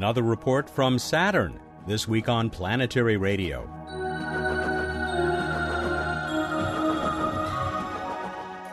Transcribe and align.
Another 0.00 0.22
report 0.22 0.70
from 0.70 0.98
Saturn, 0.98 1.60
this 1.86 2.08
week 2.08 2.30
on 2.30 2.48
Planetary 2.48 3.18
Radio. 3.18 3.66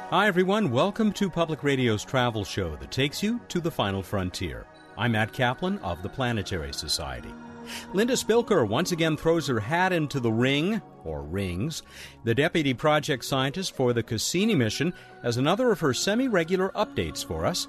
Hi, 0.09 0.26
everyone. 0.26 0.71
Welcome 0.71 1.12
to 1.12 1.30
Public 1.30 1.66
Radio's 1.66 2.05
travel 2.05 2.45
show 2.45 2.77
that 2.77 2.91
takes 2.91 3.21
you 3.21 3.41
to 3.50 3.59
the 3.59 3.70
final 3.70 4.02
frontier. 4.02 4.68
I'm 4.98 5.12
Matt 5.12 5.34
Kaplan 5.34 5.80
of 5.80 6.02
the 6.02 6.08
Planetary 6.08 6.71
Society. 6.71 7.34
Linda 7.91 8.14
Spilker 8.14 8.66
once 8.66 8.94
again 8.94 9.18
throws 9.18 9.48
her 9.48 9.59
hat 9.59 9.91
into 9.91 10.21
the 10.21 10.32
ring, 10.32 10.82
or 11.04 11.23
rings. 11.23 11.84
The 12.23 12.36
deputy 12.36 12.73
project 12.73 13.25
scientist 13.25 13.75
for 13.75 13.91
the 13.91 14.02
Cassini 14.02 14.55
mission 14.55 14.94
has 15.23 15.36
another 15.36 15.73
of 15.73 15.81
her 15.81 15.94
semi 15.94 16.30
regular 16.30 16.70
updates 16.70 17.25
for 17.25 17.45
us. 17.45 17.67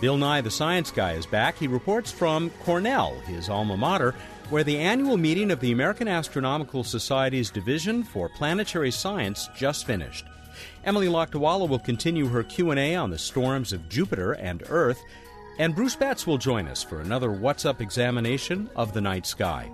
Bill 0.00 0.16
Nye, 0.16 0.40
the 0.40 0.50
science 0.50 0.92
guy, 0.92 1.14
is 1.14 1.26
back. 1.26 1.58
He 1.58 1.66
reports 1.66 2.12
from 2.12 2.50
Cornell, 2.64 3.18
his 3.20 3.48
alma 3.48 3.76
mater, 3.76 4.14
where 4.48 4.62
the 4.62 4.78
annual 4.78 5.16
meeting 5.16 5.50
of 5.50 5.58
the 5.58 5.72
American 5.72 6.06
Astronomical 6.06 6.84
Society's 6.84 7.50
Division 7.50 8.04
for 8.04 8.28
Planetary 8.28 8.92
Science 8.92 9.48
just 9.56 9.86
finished. 9.86 10.24
Emily 10.84 11.08
Lakdawalla 11.08 11.68
will 11.68 11.80
continue 11.80 12.28
her 12.28 12.44
Q&A 12.44 12.94
on 12.94 13.10
the 13.10 13.18
storms 13.18 13.72
of 13.72 13.88
Jupiter 13.88 14.32
and 14.32 14.62
Earth. 14.68 15.02
And 15.58 15.74
Bruce 15.74 15.96
Betts 15.96 16.26
will 16.26 16.38
join 16.38 16.68
us 16.68 16.82
for 16.82 17.00
another 17.00 17.32
What's 17.32 17.64
Up 17.64 17.80
examination 17.80 18.70
of 18.76 18.92
the 18.92 19.00
night 19.00 19.26
sky. 19.26 19.68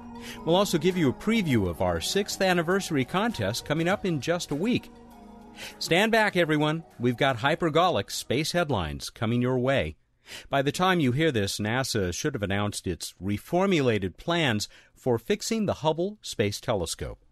We'll 0.47 0.57
also 0.57 0.79
give 0.79 0.97
you 0.97 1.11
a 1.11 1.13
preview 1.13 1.69
of 1.69 1.83
our 1.83 2.01
sixth 2.01 2.41
anniversary 2.41 3.05
contest 3.05 3.67
coming 3.67 3.89
up 3.89 4.07
in 4.07 4.23
just 4.23 4.51
a 4.51 4.57
week. 4.57 4.91
Stand 5.79 6.11
back, 6.11 6.35
everyone. 6.35 6.83
We've 6.99 7.17
got 7.17 7.37
hypergolic 7.37 8.11
space 8.11 8.53
headlines 8.53 9.11
coming 9.11 9.43
your 9.43 9.59
way. 9.59 9.97
By 10.49 10.63
the 10.63 10.73
time 10.73 11.01
you 11.01 11.13
hear 11.13 11.31
this, 11.31 11.59
NASA 11.59 12.13
should 12.15 12.35
have 12.35 12.43
announced 12.43 12.87
its 12.87 13.15
reformulated 13.23 14.17
plans 14.17 14.69
for 14.95 15.19
fixing 15.19 15.67
the 15.67 15.75
Hubble 15.75 16.19
Space 16.23 16.61
Telescope. 16.61 17.25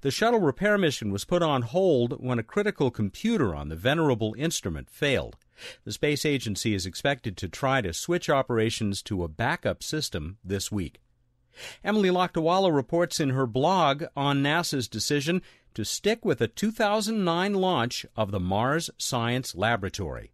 The 0.00 0.10
shuttle 0.10 0.40
repair 0.40 0.78
mission 0.78 1.10
was 1.12 1.24
put 1.24 1.42
on 1.42 1.62
hold 1.62 2.22
when 2.22 2.38
a 2.38 2.44
critical 2.44 2.90
computer 2.90 3.54
on 3.54 3.68
the 3.68 3.76
venerable 3.76 4.34
instrument 4.38 4.88
failed. 4.88 5.36
The 5.84 5.92
space 5.92 6.24
agency 6.24 6.74
is 6.74 6.86
expected 6.86 7.36
to 7.38 7.48
try 7.48 7.80
to 7.80 7.92
switch 7.92 8.30
operations 8.30 9.02
to 9.02 9.24
a 9.24 9.28
backup 9.28 9.82
system 9.82 10.38
this 10.44 10.70
week. 10.70 11.00
Emily 11.82 12.10
Lakdawalla 12.10 12.74
reports 12.74 13.18
in 13.18 13.30
her 13.30 13.46
blog 13.46 14.04
on 14.14 14.42
NASA's 14.42 14.88
decision 14.88 15.42
to 15.74 15.84
stick 15.84 16.24
with 16.24 16.40
a 16.40 16.48
2009 16.48 17.54
launch 17.54 18.06
of 18.16 18.30
the 18.30 18.40
Mars 18.40 18.90
Science 18.98 19.54
Laboratory. 19.54 20.32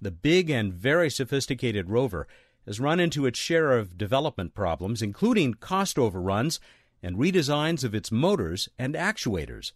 The 0.00 0.10
big 0.10 0.50
and 0.50 0.72
very 0.72 1.10
sophisticated 1.10 1.90
rover 1.90 2.26
has 2.66 2.80
run 2.80 3.00
into 3.00 3.26
its 3.26 3.38
share 3.38 3.72
of 3.72 3.98
development 3.98 4.54
problems, 4.54 5.02
including 5.02 5.54
cost 5.54 5.98
overruns 5.98 6.60
and 7.02 7.16
redesigns 7.16 7.84
of 7.84 7.94
its 7.94 8.12
motors 8.12 8.68
and 8.78 8.94
actuators. 8.94 9.72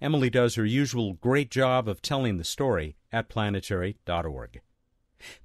Emily 0.00 0.30
does 0.30 0.54
her 0.54 0.64
usual 0.64 1.14
great 1.14 1.50
job 1.50 1.88
of 1.88 2.02
telling 2.02 2.38
the 2.38 2.44
story 2.44 2.96
at 3.12 3.28
planetary.org. 3.28 4.60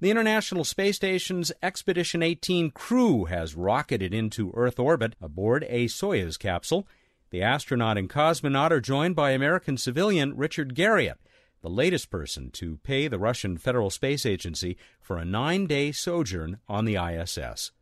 The 0.00 0.10
International 0.10 0.64
Space 0.64 0.96
Station's 0.96 1.52
Expedition 1.62 2.22
18 2.22 2.72
crew 2.72 3.26
has 3.26 3.54
rocketed 3.54 4.12
into 4.12 4.52
Earth 4.54 4.78
orbit 4.78 5.14
aboard 5.20 5.64
a 5.68 5.86
Soyuz 5.86 6.38
capsule. 6.38 6.86
The 7.30 7.42
astronaut 7.42 7.98
and 7.98 8.10
cosmonaut 8.10 8.72
are 8.72 8.80
joined 8.80 9.14
by 9.14 9.30
American 9.30 9.76
civilian 9.76 10.36
Richard 10.36 10.74
Garriott, 10.74 11.18
the 11.60 11.70
latest 11.70 12.10
person 12.10 12.50
to 12.52 12.78
pay 12.78 13.08
the 13.08 13.18
Russian 13.18 13.58
Federal 13.58 13.90
Space 13.90 14.24
Agency 14.24 14.76
for 15.00 15.18
a 15.18 15.24
nine 15.24 15.66
day 15.66 15.92
sojourn 15.92 16.58
on 16.68 16.84
the 16.84 16.96
ISS. 16.96 17.72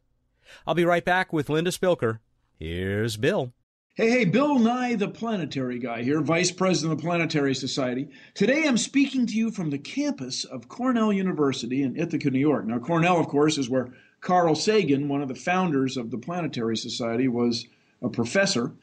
I'll 0.67 0.75
be 0.75 0.85
right 0.85 1.05
back 1.05 1.33
with 1.33 1.51
Linda 1.51 1.71
Spilker. 1.71 2.21
Here's 2.59 3.17
Bill. 3.17 3.53
Hey, 3.95 4.11
hey, 4.11 4.25
Bill 4.27 4.59
Nye, 4.59 4.95
the 4.95 5.09
planetary 5.09 5.79
guy 5.79 6.03
here, 6.03 6.21
Vice 6.21 6.51
President 6.51 6.93
of 6.93 6.99
the 6.99 7.03
Planetary 7.03 7.55
Society. 7.55 8.09
Today 8.35 8.69
I'm 8.69 8.77
speaking 8.77 9.27
to 9.27 9.35
you 9.35 9.51
from 9.51 9.71
the 9.71 9.79
campus 9.79 10.45
of 10.45 10.69
Cornell 10.69 11.13
University 11.13 11.83
in 11.83 11.97
Ithaca, 11.97 12.31
New 12.31 12.39
York. 12.39 12.67
Now, 12.67 12.79
Cornell, 12.79 13.19
of 13.19 13.29
course, 13.29 13.57
is 13.57 13.71
where 13.71 13.95
Carl 14.21 14.55
Sagan, 14.55 15.09
one 15.09 15.23
of 15.23 15.29
the 15.29 15.35
founders 15.35 15.97
of 15.97 16.11
the 16.11 16.19
Planetary 16.19 16.77
Society, 16.77 17.27
was 17.27 17.67
a 18.03 18.11
professor, 18.11 18.75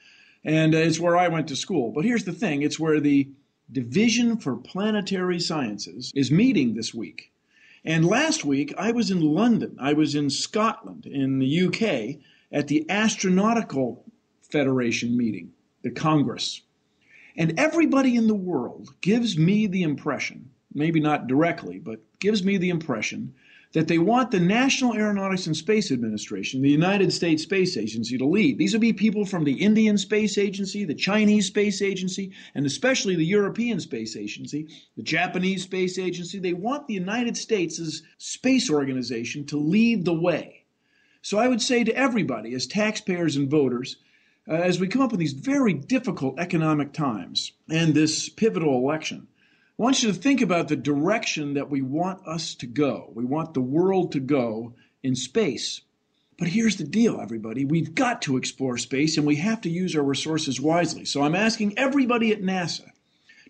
and 0.44 0.74
it's 0.74 1.00
where 1.00 1.16
I 1.16 1.28
went 1.28 1.48
to 1.50 1.56
school. 1.56 1.92
But 1.92 2.06
here's 2.06 2.24
the 2.24 2.34
thing 2.34 2.64
it's 2.64 2.80
where 2.80 3.00
the 3.00 3.30
Division 3.72 4.38
for 4.38 4.56
Planetary 4.56 5.40
Sciences 5.40 6.12
is 6.16 6.32
meeting 6.32 6.74
this 6.74 6.94
week. 6.94 7.32
And 7.86 8.06
last 8.06 8.46
week 8.46 8.74
I 8.78 8.92
was 8.92 9.10
in 9.10 9.22
London, 9.22 9.78
I 9.80 9.94
was 9.94 10.16
in 10.16 10.30
Scotland, 10.30 11.06
in 11.06 11.40
the 11.40 11.68
UK, 11.68 12.22
at 12.52 12.68
the 12.68 12.86
Astronautical 12.90 14.04
Federation 14.42 15.18
meeting, 15.18 15.52
the 15.82 15.92
Congress. 15.92 16.62
And 17.36 17.60
everybody 17.60 18.16
in 18.16 18.28
the 18.28 18.36
world 18.36 18.94
gives 19.02 19.38
me 19.38 19.66
the 19.68 19.84
impression, 19.84 20.52
maybe 20.74 21.00
not 21.00 21.28
directly, 21.28 21.80
but 21.80 22.00
gives 22.20 22.44
me 22.44 22.58
the 22.58 22.70
impression 22.70 23.34
that 23.74 23.88
they 23.88 23.98
want 23.98 24.30
the 24.30 24.40
National 24.40 24.94
Aeronautics 24.94 25.48
and 25.48 25.58
Space 25.58 25.92
Administration, 25.92 26.62
the 26.62 26.70
United 26.70 27.12
States 27.12 27.44
Space 27.44 27.76
Agency, 27.76 28.18
to 28.20 28.26
lead. 28.26 28.58
These 28.58 28.74
would 28.74 28.82
be 28.82 28.94
people 28.94 29.26
from 29.26 29.44
the 29.44 29.54
Indian 29.54 29.98
Space 29.98 30.38
Agency, 30.38 30.86
the 30.86 30.94
Chinese 30.94 31.48
Space 31.48 31.82
Agency, 31.82 32.32
and 32.54 32.66
especially 32.66 33.16
the 33.16 33.26
European 33.26 33.80
Space 33.80 34.16
Agency, 34.16 34.68
the 34.96 35.04
Japanese 35.04 35.64
Space 35.64 35.98
Agency. 35.98 36.38
They 36.38 36.54
want 36.54 36.88
the 36.88 36.94
United 36.94 37.36
States' 37.36 38.04
space 38.20 38.70
organization 38.70 39.46
to 39.48 39.58
lead 39.58 40.06
the 40.06 40.14
way. 40.14 40.66
So 41.24 41.40
I 41.40 41.48
would 41.48 41.62
say 41.62 41.84
to 41.84 41.96
everybody, 41.96 42.54
as 42.54 42.68
taxpayers 42.68 43.38
and 43.38 43.50
voters, 43.50 43.98
uh, 44.48 44.54
as 44.54 44.80
we 44.80 44.88
come 44.88 45.02
up 45.02 45.12
with 45.12 45.22
these 45.22 45.34
very 45.34 45.74
difficult 45.74 46.38
economic 46.38 46.94
times 46.94 47.54
and 47.70 47.94
this 47.94 48.30
pivotal 48.30 48.76
election, 48.76 49.28
I 49.84 49.86
want 49.86 50.02
you 50.02 50.14
to 50.14 50.18
think 50.18 50.40
about 50.40 50.70
the 50.70 50.78
direction 50.78 51.56
that 51.56 51.70
we 51.70 51.82
want 51.82 52.26
us 52.26 52.56
to 52.56 52.66
go. 52.66 53.12
We 53.16 53.26
want 53.26 53.54
the 53.54 53.60
world 53.60 54.14
to 54.14 54.22
go 54.22 54.76
in 55.04 55.14
space. 55.14 55.82
But 56.40 56.48
here's 56.48 56.78
the 56.78 56.86
deal, 56.86 57.20
everybody. 57.20 57.66
We've 57.66 57.94
got 57.94 58.22
to 58.22 58.38
explore 58.38 58.78
space 58.78 59.18
and 59.18 59.28
we 59.28 59.36
have 59.36 59.60
to 59.60 59.70
use 59.70 59.94
our 59.94 60.02
resources 60.02 60.62
wisely. 60.62 61.04
So 61.04 61.22
I'm 61.22 61.36
asking 61.36 61.78
everybody 61.78 62.32
at 62.32 62.42
NASA 62.42 62.92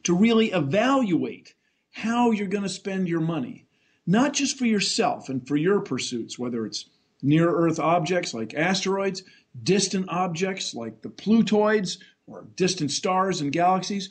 to 0.06 0.16
really 0.16 0.52
evaluate 0.52 1.54
how 1.92 2.32
you're 2.32 2.48
going 2.48 2.64
to 2.64 2.68
spend 2.70 3.08
your 3.08 3.22
money, 3.22 3.68
not 4.08 4.34
just 4.34 4.58
for 4.58 4.66
yourself 4.66 5.30
and 5.30 5.48
for 5.48 5.56
your 5.56 5.82
pursuits, 5.82 6.40
whether 6.40 6.66
it's 6.66 6.90
near 7.22 7.48
Earth 7.48 7.80
objects 7.80 8.34
like 8.34 8.56
asteroids, 8.56 9.22
distant 9.62 10.08
objects 10.10 10.74
like 10.74 11.04
the 11.04 11.10
Plutoids 11.10 12.00
or 12.26 12.48
distant 12.56 12.90
stars 12.90 13.40
and 13.40 13.52
galaxies, 13.52 14.10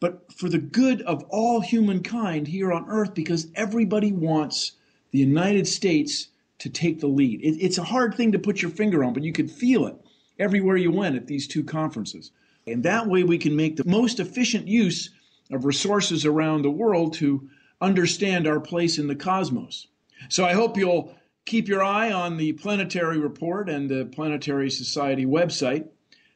but 0.00 0.32
for 0.32 0.48
the 0.48 0.58
good 0.58 1.02
of 1.02 1.22
all 1.24 1.60
humankind 1.60 2.48
here 2.48 2.72
on 2.72 2.86
Earth 2.88 3.14
because 3.14 3.48
everybody 3.54 4.12
wants 4.12 4.72
the 5.10 5.18
United 5.18 5.66
States 5.66 6.28
to 6.58 6.68
take 6.68 7.00
the 7.00 7.06
lead. 7.06 7.40
It, 7.42 7.58
it's 7.60 7.78
a 7.78 7.84
hard 7.84 8.14
thing 8.14 8.32
to 8.32 8.38
put 8.38 8.62
your 8.62 8.70
finger 8.70 9.04
on, 9.04 9.12
but 9.12 9.22
you 9.22 9.32
could 9.32 9.50
feel 9.50 9.86
it 9.86 9.96
everywhere 10.38 10.76
you 10.76 10.90
went 10.90 11.16
at 11.16 11.26
these 11.26 11.46
two 11.46 11.64
conferences. 11.64 12.30
And 12.66 12.82
that 12.82 13.06
way 13.06 13.22
we 13.22 13.38
can 13.38 13.56
make 13.56 13.76
the 13.76 13.84
most 13.86 14.20
efficient 14.20 14.66
use 14.66 15.10
of 15.50 15.64
resources 15.64 16.24
around 16.24 16.62
the 16.62 16.70
world 16.70 17.14
to 17.14 17.48
understand 17.80 18.46
our 18.46 18.60
place 18.60 18.98
in 18.98 19.06
the 19.06 19.14
cosmos. 19.14 19.86
So 20.28 20.44
I 20.44 20.54
hope 20.54 20.76
you'll 20.76 21.14
Keep 21.46 21.68
your 21.68 21.84
eye 21.84 22.10
on 22.10 22.36
the 22.36 22.54
Planetary 22.54 23.18
Report 23.18 23.68
and 23.68 23.88
the 23.88 24.06
Planetary 24.06 24.68
Society 24.68 25.24
website. 25.24 25.86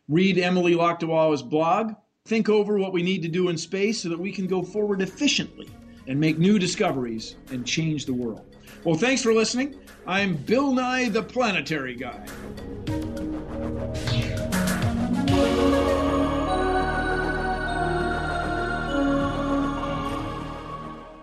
Read 0.09 0.39
Emily 0.39 0.75
Lakdawalla's 0.75 1.43
blog. 1.43 1.95
Think 2.27 2.49
over 2.49 2.79
what 2.79 2.93
we 2.93 3.03
need 3.03 3.23
to 3.23 3.29
do 3.29 3.49
in 3.49 3.57
space 3.57 4.03
so 4.03 4.09
that 4.11 4.19
we 4.19 4.31
can 4.31 4.47
go 4.47 4.63
forward 4.63 5.01
efficiently 5.01 5.69
and 6.07 6.21
make 6.21 6.39
new 6.39 6.59
discoveries 6.59 7.37
and 7.51 7.67
change 7.67 8.05
the 8.05 8.13
world. 8.15 8.55
Well, 8.85 8.95
thanks 8.95 9.23
for 9.23 9.33
listening. 9.33 9.81
I'm 10.07 10.37
Bill 10.37 10.73
Nye, 10.73 11.09
the 11.09 11.23
Planetary 11.23 11.97
Guy. 11.97 12.25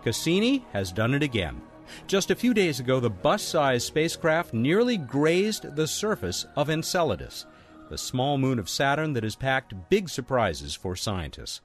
Cassini 0.03 0.65
has 0.73 0.91
done 0.91 1.13
it 1.13 1.21
again. 1.23 1.61
Just 2.07 2.31
a 2.31 2.35
few 2.35 2.53
days 2.53 2.79
ago, 2.79 2.99
the 2.99 3.09
bus 3.09 3.43
sized 3.43 3.85
spacecraft 3.85 4.53
nearly 4.53 4.97
grazed 4.97 5.75
the 5.75 5.87
surface 5.87 6.45
of 6.55 6.69
Enceladus, 6.69 7.45
the 7.89 7.97
small 7.97 8.37
moon 8.37 8.59
of 8.59 8.69
Saturn 8.69 9.13
that 9.13 9.23
has 9.23 9.35
packed 9.35 9.89
big 9.89 10.09
surprises 10.09 10.75
for 10.75 10.95
scientists. 10.95 11.61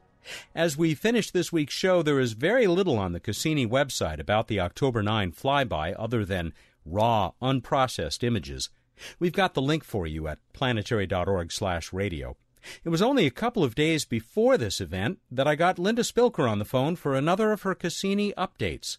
As 0.54 0.76
we 0.76 0.94
finish 0.94 1.30
this 1.30 1.52
week's 1.52 1.74
show, 1.74 2.02
there 2.02 2.20
is 2.20 2.32
very 2.32 2.66
little 2.66 2.98
on 2.98 3.12
the 3.12 3.20
Cassini 3.20 3.66
website 3.66 4.20
about 4.20 4.48
the 4.48 4.60
October 4.60 5.02
9 5.02 5.32
flyby 5.32 5.94
other 5.98 6.24
than 6.24 6.52
raw, 6.84 7.32
unprocessed 7.42 8.22
images. 8.22 8.70
We've 9.18 9.32
got 9.32 9.54
the 9.54 9.62
link 9.62 9.82
for 9.84 10.06
you 10.06 10.28
at 10.28 10.38
planetary.org/radio. 10.52 12.36
It 12.84 12.88
was 12.88 13.02
only 13.02 13.26
a 13.26 13.30
couple 13.32 13.64
of 13.64 13.74
days 13.74 14.04
before 14.04 14.56
this 14.56 14.80
event 14.80 15.18
that 15.30 15.48
I 15.48 15.56
got 15.56 15.80
Linda 15.80 16.02
Spilker 16.02 16.48
on 16.48 16.60
the 16.60 16.64
phone 16.64 16.94
for 16.94 17.16
another 17.16 17.50
of 17.50 17.62
her 17.62 17.74
Cassini 17.74 18.32
updates. 18.38 18.98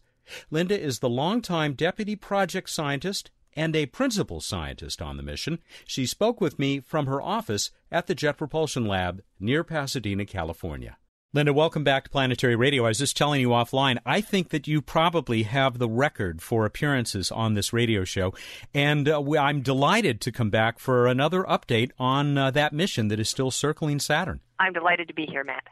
Linda 0.51 0.77
is 0.79 0.99
the 0.99 1.09
longtime 1.09 1.73
deputy 1.73 2.15
project 2.15 2.69
scientist 2.69 3.31
and 3.55 3.75
a 3.75 3.85
principal 3.85 4.41
scientist 4.41 5.01
on 5.01 5.17
the 5.17 5.23
mission. 5.23 5.59
She 5.85 6.05
spoke 6.05 6.41
with 6.41 6.59
me 6.59 6.79
from 6.79 7.07
her 7.07 7.21
office 7.21 7.71
at 7.91 8.07
the 8.07 8.15
Jet 8.15 8.37
Propulsion 8.37 8.85
Lab 8.85 9.21
near 9.39 9.63
Pasadena, 9.63 10.25
California. 10.25 10.97
Linda, 11.35 11.51
welcome 11.51 11.83
back 11.83 12.03
to 12.03 12.11
Planetary 12.11 12.55
Radio. 12.55 12.85
I 12.85 12.89
was 12.89 12.99
just 12.99 13.17
telling 13.17 13.41
you 13.41 13.49
offline, 13.49 13.97
I 14.05 14.21
think 14.21 14.49
that 14.49 14.67
you 14.67 14.83
probably 14.83 15.41
have 15.43 15.79
the 15.79 15.89
record 15.89 16.43
for 16.43 16.63
appearances 16.63 17.31
on 17.31 17.55
this 17.55 17.73
radio 17.73 18.03
show, 18.03 18.35
and 18.71 19.09
uh, 19.09 19.19
I'm 19.39 19.61
delighted 19.61 20.21
to 20.21 20.31
come 20.31 20.51
back 20.51 20.77
for 20.77 21.07
another 21.07 21.41
update 21.45 21.89
on 21.97 22.37
uh, 22.37 22.51
that 22.51 22.71
mission 22.71 23.07
that 23.07 23.19
is 23.19 23.29
still 23.29 23.49
circling 23.49 23.99
Saturn. 23.99 24.41
I'm 24.59 24.73
delighted 24.73 25.07
to 25.07 25.15
be 25.15 25.25
here, 25.25 25.43
Matt. 25.43 25.63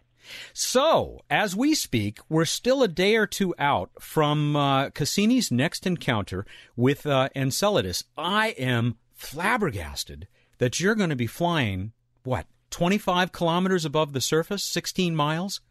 So, 0.53 1.21
as 1.29 1.55
we 1.55 1.73
speak, 1.73 2.19
we're 2.29 2.45
still 2.45 2.83
a 2.83 2.87
day 2.87 3.15
or 3.15 3.27
two 3.27 3.53
out 3.57 3.91
from 3.99 4.55
uh, 4.55 4.89
Cassini's 4.89 5.51
next 5.51 5.85
encounter 5.85 6.45
with 6.75 7.05
uh, 7.05 7.29
Enceladus. 7.35 8.03
I 8.17 8.49
am 8.49 8.97
flabbergasted 9.13 10.27
that 10.57 10.79
you're 10.79 10.95
going 10.95 11.09
to 11.09 11.15
be 11.15 11.27
flying, 11.27 11.91
what, 12.23 12.45
25 12.69 13.31
kilometers 13.31 13.85
above 13.85 14.13
the 14.13 14.21
surface, 14.21 14.63
16 14.63 15.15
miles? 15.15 15.61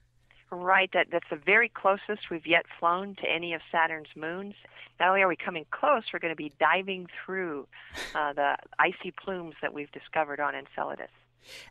Right, 0.50 0.90
that, 0.92 1.06
that's 1.12 1.28
the 1.30 1.36
very 1.36 1.68
closest 1.68 2.30
we've 2.30 2.46
yet 2.46 2.66
flown 2.78 3.14
to 3.16 3.28
any 3.28 3.54
of 3.54 3.60
Saturn's 3.70 4.08
moons. 4.16 4.54
Not 4.98 5.10
only 5.10 5.22
are 5.22 5.28
we 5.28 5.36
coming 5.36 5.64
close, 5.70 6.02
we're 6.12 6.18
going 6.18 6.32
to 6.32 6.36
be 6.36 6.52
diving 6.58 7.06
through 7.24 7.68
uh, 8.14 8.32
the 8.32 8.56
icy 8.78 9.12
plumes 9.12 9.54
that 9.62 9.72
we've 9.72 9.90
discovered 9.92 10.40
on 10.40 10.54
Enceladus. 10.54 11.08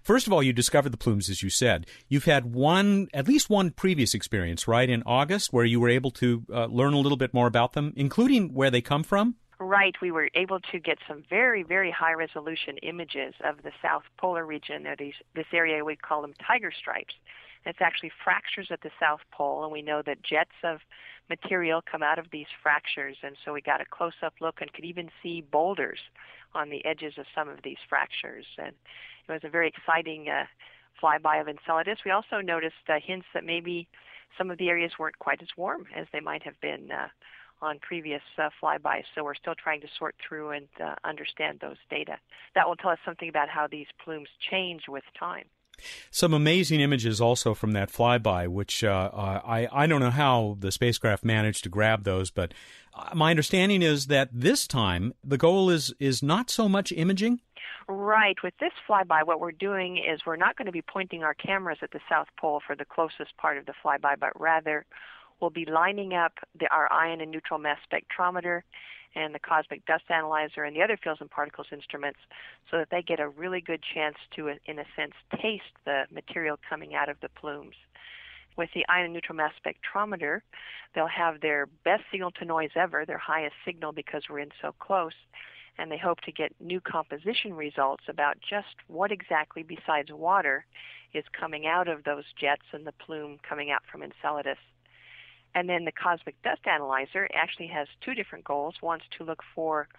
First 0.03 0.27
of 0.27 0.33
all, 0.33 0.43
you 0.43 0.53
discovered 0.53 0.91
the 0.91 0.97
plumes, 0.97 1.29
as 1.29 1.43
you 1.43 1.49
said. 1.49 1.85
You've 2.07 2.25
had 2.25 2.53
one, 2.53 3.07
at 3.13 3.27
least 3.27 3.49
one 3.49 3.71
previous 3.71 4.13
experience, 4.13 4.67
right, 4.67 4.89
in 4.89 5.03
August, 5.05 5.53
where 5.53 5.65
you 5.65 5.79
were 5.79 5.89
able 5.89 6.11
to 6.11 6.43
uh, 6.51 6.65
learn 6.65 6.93
a 6.93 6.99
little 6.99 7.17
bit 7.17 7.33
more 7.33 7.47
about 7.47 7.73
them, 7.73 7.93
including 7.95 8.53
where 8.53 8.71
they 8.71 8.81
come 8.81 9.03
from? 9.03 9.35
Right, 9.61 9.95
we 10.01 10.09
were 10.09 10.29
able 10.35 10.61
to 10.71 10.79
get 10.79 10.99
some 11.05 11.23
very, 11.29 11.63
very 11.63 11.91
high 11.91 12.13
resolution 12.13 12.77
images 12.77 13.33
of 13.43 13.61
the 13.63 13.71
South 13.81 14.03
Polar 14.17 14.45
region, 14.45 14.87
or 14.87 14.95
these, 14.95 15.15
this 15.35 15.47
area 15.51 15.83
we 15.83 15.97
call 15.97 16.21
them 16.21 16.33
tiger 16.45 16.71
stripes. 16.71 17.13
It's 17.65 17.81
actually 17.81 18.11
fractures 18.23 18.69
at 18.71 18.81
the 18.81 18.91
South 18.99 19.19
Pole, 19.31 19.63
and 19.63 19.71
we 19.71 19.81
know 19.81 20.01
that 20.05 20.23
jets 20.23 20.55
of 20.63 20.79
material 21.29 21.81
come 21.89 22.03
out 22.03 22.19
of 22.19 22.25
these 22.31 22.47
fractures, 22.61 23.17
and 23.23 23.35
so 23.43 23.53
we 23.53 23.61
got 23.61 23.81
a 23.81 23.85
close 23.85 24.13
up 24.23 24.33
look 24.41 24.61
and 24.61 24.71
could 24.73 24.85
even 24.85 25.09
see 25.21 25.43
boulders 25.51 25.99
on 26.53 26.69
the 26.69 26.83
edges 26.85 27.13
of 27.17 27.25
some 27.35 27.47
of 27.47 27.59
these 27.63 27.77
fractures. 27.87 28.45
And 28.57 28.73
it 29.27 29.31
was 29.31 29.41
a 29.43 29.49
very 29.49 29.67
exciting 29.67 30.29
uh, 30.29 30.45
flyby 31.01 31.39
of 31.39 31.47
Enceladus. 31.47 31.99
We 32.03 32.11
also 32.11 32.41
noticed 32.41 32.75
uh, 32.87 32.99
hints 33.03 33.27
that 33.33 33.43
maybe 33.43 33.87
some 34.37 34.49
of 34.51 34.57
the 34.57 34.69
areas 34.69 34.91
weren't 34.99 35.19
quite 35.19 35.41
as 35.41 35.49
warm 35.57 35.85
as 35.95 36.07
they 36.11 36.19
might 36.19 36.43
have 36.43 36.59
been. 36.61 36.91
Uh, 36.91 37.07
on 37.61 37.77
previous 37.79 38.21
uh, 38.37 38.49
flybys, 38.61 39.03
so 39.13 39.21
we're 39.21 39.35
still 39.35 39.55
trying 39.55 39.81
to 39.81 39.87
sort 39.97 40.15
through 40.25 40.51
and 40.51 40.67
uh, 40.81 40.95
understand 41.03 41.59
those 41.59 41.75
data. 41.89 42.15
That 42.55 42.65
will 42.65 42.77
tell 42.77 42.91
us 42.91 42.99
something 43.03 43.27
about 43.27 43.49
how 43.49 43.67
these 43.67 43.87
plumes 44.03 44.29
change 44.49 44.83
with 44.87 45.03
time. 45.19 45.43
Some 46.11 46.33
amazing 46.33 46.79
images 46.79 47.21
also 47.21 47.53
from 47.53 47.71
that 47.73 47.91
flyby, 47.91 48.47
which 48.47 48.83
uh, 48.83 49.09
uh 49.13 49.41
I, 49.45 49.67
I 49.71 49.87
don't 49.87 50.01
know 50.01 50.11
how 50.11 50.57
the 50.59 50.71
spacecraft 50.71 51.23
managed 51.23 51.63
to 51.63 51.69
grab 51.69 52.03
those, 52.03 52.31
but 52.31 52.53
uh, 52.93 53.09
my 53.13 53.29
understanding 53.29 53.81
is 53.81 54.07
that 54.07 54.29
this 54.33 54.67
time 54.67 55.13
the 55.23 55.37
goal 55.37 55.69
is, 55.69 55.93
is 55.99 56.23
not 56.23 56.49
so 56.49 56.69
much 56.69 56.91
imaging. 56.91 57.41
Right. 57.87 58.35
With 58.43 58.53
this 58.59 58.73
flyby, 58.87 59.25
what 59.25 59.39
we're 59.39 59.51
doing 59.51 59.97
is 59.97 60.21
we're 60.25 60.35
not 60.35 60.55
going 60.55 60.67
to 60.67 60.71
be 60.71 60.83
pointing 60.83 61.23
our 61.23 61.33
cameras 61.33 61.79
at 61.81 61.91
the 61.91 61.99
South 62.07 62.27
Pole 62.39 62.61
for 62.65 62.75
the 62.75 62.85
closest 62.85 63.35
part 63.37 63.57
of 63.57 63.65
the 63.65 63.73
flyby, 63.83 64.13
but 64.19 64.39
rather 64.39 64.85
we'll 65.39 65.49
be 65.49 65.65
lining 65.65 66.13
up 66.13 66.33
the, 66.59 66.67
our 66.71 66.91
ion 66.91 67.21
and 67.21 67.31
neutral 67.31 67.59
mass 67.59 67.79
spectrometer 67.91 68.61
and 69.15 69.33
the 69.33 69.39
cosmic 69.39 69.85
dust 69.85 70.03
analyzer 70.09 70.63
and 70.63 70.75
the 70.75 70.81
other 70.81 70.97
fields 70.97 71.21
and 71.21 71.29
particles 71.29 71.67
instruments 71.71 72.19
so 72.69 72.77
that 72.77 72.89
they 72.91 73.01
get 73.01 73.19
a 73.19 73.29
really 73.29 73.61
good 73.61 73.81
chance 73.93 74.15
to, 74.35 74.47
in 74.47 74.79
a 74.79 74.85
sense, 74.95 75.13
taste 75.41 75.63
the 75.85 76.03
material 76.11 76.57
coming 76.69 76.95
out 76.95 77.09
of 77.09 77.17
the 77.21 77.29
plumes. 77.29 77.75
With 78.57 78.69
the 78.73 78.85
ion 78.89 79.05
and 79.05 79.13
neutral 79.13 79.37
mass 79.37 79.53
spectrometer, 79.65 80.41
they'll 80.93 81.07
have 81.07 81.41
their 81.41 81.67
best 81.85 82.03
signal 82.11 82.31
to 82.31 82.45
noise 82.45 82.71
ever, 82.75 83.05
their 83.05 83.17
highest 83.17 83.55
signal 83.65 83.93
because 83.93 84.23
we're 84.29 84.39
in 84.39 84.51
so 84.61 84.73
close, 84.79 85.13
and 85.77 85.91
they 85.91 85.97
hope 85.97 86.19
to 86.21 86.31
get 86.31 86.53
new 86.59 86.81
composition 86.81 87.53
results 87.53 88.03
about 88.09 88.37
just 88.47 88.75
what 88.87 89.11
exactly 89.11 89.63
besides 89.63 90.11
water 90.11 90.65
is 91.13 91.23
coming 91.39 91.67
out 91.67 91.87
of 91.87 92.03
those 92.03 92.25
jets 92.39 92.65
and 92.73 92.85
the 92.85 92.91
plume 92.91 93.37
coming 93.47 93.71
out 93.71 93.81
from 93.89 94.03
Enceladus. 94.03 94.57
And 95.59 95.67
then 95.67 95.83
the 95.83 95.91
cosmic 95.91 96.41
dust 96.41 96.61
analyzer 96.65 97.27
actually 97.35 97.67
has 97.67 97.89
two 97.99 98.13
different 98.13 98.45
goals. 98.45 98.75
One's 98.81 99.03
to 99.17 99.25
look 99.25 99.43
for 99.53 99.89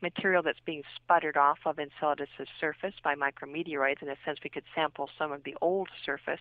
material 0.00 0.42
that's 0.42 0.64
being 0.64 0.82
sputtered 0.96 1.36
off 1.36 1.58
of 1.66 1.78
Enceladus' 1.78 2.48
surface 2.58 2.94
by 3.04 3.14
micrometeoroids. 3.14 4.00
In 4.00 4.08
a 4.08 4.16
sense, 4.24 4.38
we 4.42 4.48
could 4.48 4.64
sample 4.74 5.10
some 5.18 5.30
of 5.30 5.44
the 5.44 5.54
old 5.60 5.90
surface 6.06 6.40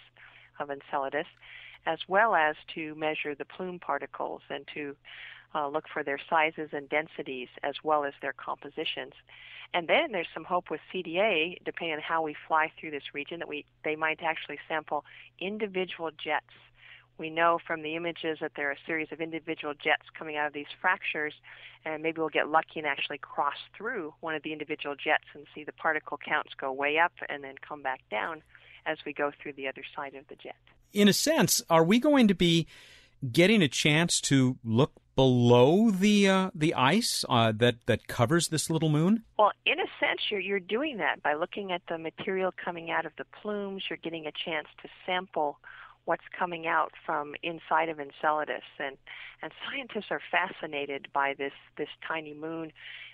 of 0.61 0.71
Enceladus, 0.71 1.25
as 1.85 1.99
well 2.07 2.35
as 2.35 2.55
to 2.75 2.95
measure 2.95 3.35
the 3.35 3.43
plume 3.43 3.79
particles 3.79 4.43
and 4.49 4.65
to 4.73 4.95
uh, 5.53 5.67
look 5.67 5.89
for 5.91 6.01
their 6.01 6.19
sizes 6.29 6.69
and 6.71 6.87
densities 6.87 7.49
as 7.63 7.75
well 7.83 8.05
as 8.05 8.13
their 8.21 8.31
compositions. 8.31 9.11
And 9.73 9.89
then 9.89 10.13
there's 10.13 10.29
some 10.33 10.45
hope 10.45 10.71
with 10.71 10.79
CDA, 10.93 11.57
depending 11.65 11.95
on 11.95 12.01
how 12.01 12.21
we 12.21 12.33
fly 12.47 12.71
through 12.79 12.91
this 12.91 13.13
region, 13.13 13.39
that 13.39 13.49
we 13.49 13.65
they 13.83 13.97
might 13.97 14.21
actually 14.23 14.57
sample 14.69 15.03
individual 15.37 16.11
jets 16.11 16.53
we 17.19 17.29
know 17.29 17.59
from 17.65 17.81
the 17.81 17.95
images 17.95 18.39
that 18.41 18.53
there 18.55 18.69
are 18.69 18.73
a 18.73 18.85
series 18.85 19.09
of 19.11 19.21
individual 19.21 19.73
jets 19.73 20.03
coming 20.17 20.37
out 20.37 20.47
of 20.47 20.53
these 20.53 20.67
fractures, 20.81 21.33
and 21.85 22.01
maybe 22.01 22.19
we'll 22.19 22.29
get 22.29 22.49
lucky 22.49 22.79
and 22.79 22.87
actually 22.87 23.17
cross 23.17 23.55
through 23.77 24.13
one 24.21 24.35
of 24.35 24.43
the 24.43 24.53
individual 24.53 24.95
jets 24.95 25.25
and 25.33 25.45
see 25.53 25.63
the 25.63 25.73
particle 25.73 26.17
counts 26.17 26.51
go 26.59 26.71
way 26.71 26.97
up 26.97 27.13
and 27.27 27.43
then 27.43 27.55
come 27.67 27.81
back 27.81 28.01
down 28.09 28.41
as 28.85 28.97
we 29.05 29.13
go 29.13 29.31
through 29.41 29.53
the 29.53 29.67
other 29.67 29.83
side 29.95 30.15
of 30.15 30.27
the 30.29 30.35
jet. 30.35 30.55
In 30.93 31.07
a 31.07 31.13
sense, 31.13 31.61
are 31.69 31.83
we 31.83 31.99
going 31.99 32.27
to 32.27 32.33
be 32.33 32.67
getting 33.31 33.61
a 33.61 33.67
chance 33.67 34.21
to 34.21 34.57
look 34.63 34.93
below 35.15 35.91
the 35.91 36.29
uh, 36.29 36.49
the 36.55 36.73
ice 36.73 37.25
uh, 37.27 37.51
that 37.57 37.75
that 37.85 38.07
covers 38.07 38.47
this 38.47 38.69
little 38.69 38.89
moon? 38.89 39.23
Well, 39.37 39.51
in 39.65 39.79
a 39.79 39.85
sense, 39.99 40.21
you're 40.31 40.39
you're 40.39 40.59
doing 40.59 40.97
that 40.97 41.21
by 41.21 41.33
looking 41.33 41.71
at 41.71 41.81
the 41.89 41.97
material 41.97 42.53
coming 42.63 42.89
out 42.89 43.05
of 43.05 43.11
the 43.17 43.25
plumes. 43.25 43.83
You're 43.89 43.97
getting 43.97 44.25
a 44.25 44.31
chance 44.31 44.67
to 44.81 44.89
sample 45.05 45.59
what's 46.09 46.29
coming 46.37 46.65
out 46.65 46.91
from 47.05 47.35
inside 47.43 47.87
of 47.87 47.99
Enceladus, 47.99 48.67
and 48.79 48.97
and 49.43 49.51
scientists 49.63 50.09
are 50.09 50.21
fascinated 50.31 51.07
by 51.13 51.35
this 51.37 51.53
this 51.77 51.91
tiny 52.05 52.33
moon 52.33 52.71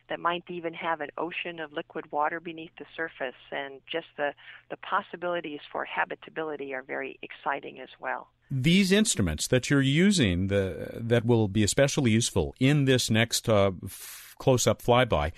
that 0.08 0.20
might 0.20 0.46
even 0.48 0.74
have 0.74 1.02
an 1.02 1.10
ocean 1.18 1.60
of 1.60 1.74
liquid 1.74 2.10
water 2.10 2.40
beneath 2.40 2.72
the 2.80 2.86
surface, 2.96 3.42
and 3.52 3.82
just 3.92 4.08
the 4.16 4.30
the 4.70 4.78
possibilities 4.78 5.60
for 5.74 5.84
habitability 5.84 6.74
are 6.74 6.84
very 6.84 7.20
exciting 7.22 7.82
as 7.82 7.90
well. 8.00 8.30
These 8.50 8.94
instruments 8.94 9.46
that 9.48 9.70
you're 9.70 9.82
using, 10.08 10.48
the 10.48 10.64
that 11.12 11.26
will 11.26 11.50
be 11.50 11.64
especially 11.66 12.12
useful 12.12 12.56
in 12.62 12.86
this 12.86 13.10
next 13.10 13.50
uh, 13.50 13.72
f- 13.84 14.36
close-up 14.40 14.82
flyby 14.82 15.34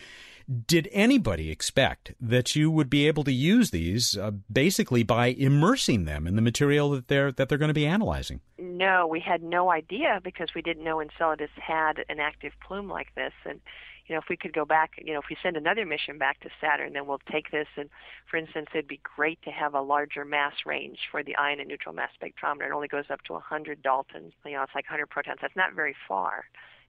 did 0.66 0.88
anybody 0.92 1.52
expect 1.52 2.14
that 2.22 2.56
you 2.56 2.72
would 2.72 2.90
be 2.90 3.08
able 3.08 3.24
to 3.26 3.32
use 3.32 3.72
these 3.72 4.18
uh, 4.18 4.32
basically 4.52 5.04
by 5.04 5.28
immersing 5.28 6.06
them 6.06 6.26
in 6.26 6.36
the 6.36 6.42
material 6.42 6.92
that 6.92 7.08
they're 7.08 7.32
that 7.34 7.50
they're 7.50 7.58
going 7.58 7.70
to 7.70 7.74
be 7.74 7.86
analyzing? 7.86 8.40
No, 8.58 9.08
we 9.08 9.20
had 9.20 9.44
no 9.44 9.70
idea 9.70 10.22
because 10.24 10.50
we 10.56 10.62
didn't 10.62 10.84
know 10.84 11.02
Enceladus 11.02 11.50
had 11.56 12.06
an 12.10 12.20
active 12.20 12.54
plume 12.66 12.90
like 12.90 13.14
this 13.16 13.34
and 13.46 13.60
you 14.08 14.16
know, 14.16 14.20
if 14.20 14.30
we 14.30 14.38
could 14.38 14.54
go 14.54 14.64
back, 14.64 14.92
you 15.04 15.12
know, 15.12 15.20
if 15.20 15.26
we 15.30 15.36
send 15.44 15.58
another 15.58 15.86
mission 15.86 16.18
back 16.18 16.40
to 16.40 16.50
Saturn, 16.62 16.94
then 16.94 17.08
we'll 17.08 17.20
take 17.30 17.52
this 17.52 17.68
and, 17.76 17.90
for 18.32 18.38
instance, 18.38 18.68
it'd 18.74 18.88
be 18.88 19.02
great 19.04 19.42
to 19.42 19.52
have 19.52 19.74
a 19.74 19.82
larger 19.82 20.24
mass 20.24 20.54
range 20.66 21.00
for 21.12 21.24
the 21.24 21.36
ion 21.36 21.60
and 21.60 21.68
neutral 21.68 21.94
mass 21.94 22.12
spectrometer. 22.22 22.68
It 22.68 22.74
only 22.74 22.88
goes 22.88 23.06
up 23.10 23.22
to 23.24 23.34
100 23.34 23.82
Daltons. 23.82 24.32
You 24.46 24.54
know, 24.54 24.64
it's 24.64 24.74
like 24.74 24.86
100 24.86 25.10
protons. 25.10 25.40
That's 25.42 25.58
not 25.58 25.74
very 25.74 25.94
far 26.08 26.46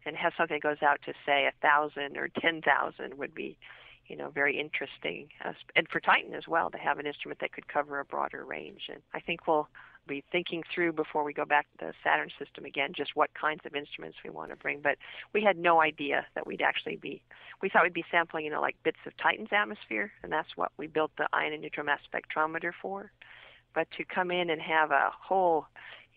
and 0.07 0.17
have 0.17 0.33
something 0.37 0.57
that 0.57 0.62
goes 0.62 0.83
out 0.83 1.00
to 1.05 1.12
say 1.26 1.47
a 1.47 1.52
thousand 1.61 2.17
or 2.17 2.28
ten 2.40 2.62
thousand 2.62 3.19
would 3.19 3.35
be 3.35 3.57
you 4.07 4.17
know 4.17 4.31
very 4.31 4.59
interesting 4.59 5.28
uh, 5.45 5.52
and 5.76 5.87
for 5.88 6.00
titan 6.00 6.35
as 6.35 6.49
well 6.49 6.71
to 6.71 6.78
have 6.78 6.99
an 6.99 7.07
instrument 7.07 7.40
that 7.40 7.52
could 7.52 7.69
cover 7.69 8.00
a 8.00 8.05
broader 8.05 8.45
range. 8.45 8.83
And 8.88 9.02
i 9.14 9.21
think 9.21 9.47
we'll 9.47 9.69
be 10.07 10.25
thinking 10.33 10.62
through 10.75 10.93
before 10.93 11.23
we 11.23 11.35
go 11.35 11.45
back 11.45 11.67
to 11.78 11.87
the 11.87 11.93
saturn 12.02 12.31
system 12.38 12.64
again 12.64 12.93
just 12.97 13.14
what 13.14 13.31
kinds 13.35 13.61
of 13.67 13.75
instruments 13.75 14.17
we 14.25 14.31
want 14.31 14.50
to 14.50 14.57
bring. 14.57 14.81
But 14.81 14.97
we 15.35 15.43
had 15.43 15.59
no 15.59 15.81
idea 15.81 16.26
that 16.35 16.47
we'd 16.47 16.62
actually 16.62 16.97
be 16.97 17.23
we 17.62 17.69
thought 17.69 17.85
we'd 17.85 17.93
be 17.93 18.05
sampling 18.11 18.47
you 18.47 18.50
know 18.50 18.61
like 18.61 18.76
bits 18.83 18.99
of 19.07 19.17
titan's 19.19 19.50
atmosphere 19.52 20.11
and 20.23 20.33
that's 20.33 20.57
what 20.57 20.73
we 20.78 20.87
built 20.87 21.12
the 21.19 21.28
ion 21.33 21.52
and 21.52 21.62
neutral 21.62 21.87
mass 21.87 22.00
spectrometer 22.12 22.73
for. 22.81 23.12
But 23.75 23.88
to 23.99 24.05
come 24.05 24.31
in 24.31 24.49
and 24.50 24.61
have 24.62 24.90
a 24.90 25.11
whole 25.12 25.67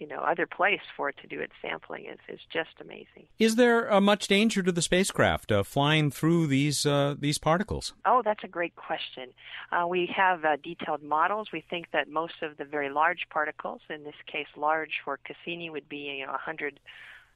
you 0.02 0.08
know 0.08 0.20
other 0.22 0.48
place 0.48 0.82
for 0.98 1.10
it 1.10 1.16
to 1.22 1.28
do 1.28 1.40
its 1.40 1.54
sampling 1.62 2.06
is 2.06 2.18
is 2.28 2.40
just 2.52 2.72
amazing. 2.82 3.28
Is 3.38 3.56
there 3.56 3.94
uh, 3.94 4.02
much 4.02 4.28
danger 4.28 4.64
to 4.64 4.72
the 4.72 4.82
spacecraft 4.82 5.52
uh, 5.52 5.62
flying 5.62 6.10
through 6.10 6.48
these 6.48 6.86
uh, 6.86 7.16
these 7.18 7.38
particles? 7.38 7.94
Oh, 8.06 8.24
that's 8.26 8.44
a 8.44 8.48
great 8.48 8.76
question. 8.76 9.30
Uh, 9.72 9.86
we 9.88 10.10
have 10.14 10.44
uh, 10.44 10.58
detailed 10.64 11.04
models. 11.04 11.50
We 11.54 11.64
think 11.70 11.92
that 11.94 12.10
most 12.10 12.42
of 12.42 12.58
the 12.58 12.66
very 12.66 12.90
large 12.90 13.28
particles, 13.30 13.82
in 13.90 14.04
this 14.04 14.20
case 14.26 14.48
large 14.58 15.02
for 15.06 15.20
Cassini, 15.24 15.70
would 15.70 15.88
be 15.88 16.18
you 16.18 16.26
know 16.26 16.32
a 16.32 16.42
100 16.42 16.80